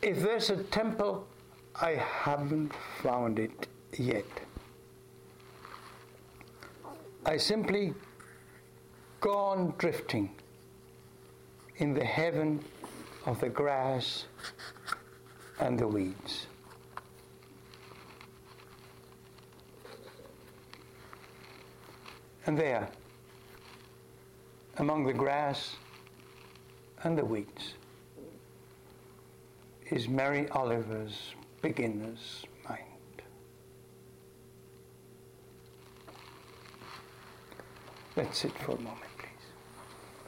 If 0.00 0.22
there's 0.22 0.48
a 0.48 0.62
temple 0.64 1.26
I 1.74 1.90
haven't 1.90 2.72
found 3.02 3.38
it 3.38 3.66
yet. 3.98 4.24
I 7.26 7.36
simply 7.36 7.92
go 9.20 9.34
on 9.34 9.74
drifting 9.76 10.30
in 11.76 11.92
the 11.92 12.04
heaven 12.04 12.64
of 13.26 13.40
the 13.40 13.50
grass 13.50 14.24
and 15.60 15.78
the 15.78 15.88
weeds. 15.88 16.46
And 22.46 22.56
there, 22.56 22.88
among 24.76 25.04
the 25.04 25.12
grass 25.12 25.76
and 27.02 27.18
the 27.18 27.24
weeds, 27.24 27.74
is 29.90 30.08
Mary 30.08 30.48
Oliver's 30.50 31.34
beginner's 31.62 32.44
mind. 32.68 32.82
Let's 38.16 38.38
sit 38.38 38.56
for 38.58 38.72
a 38.72 38.78
moment. 38.78 39.05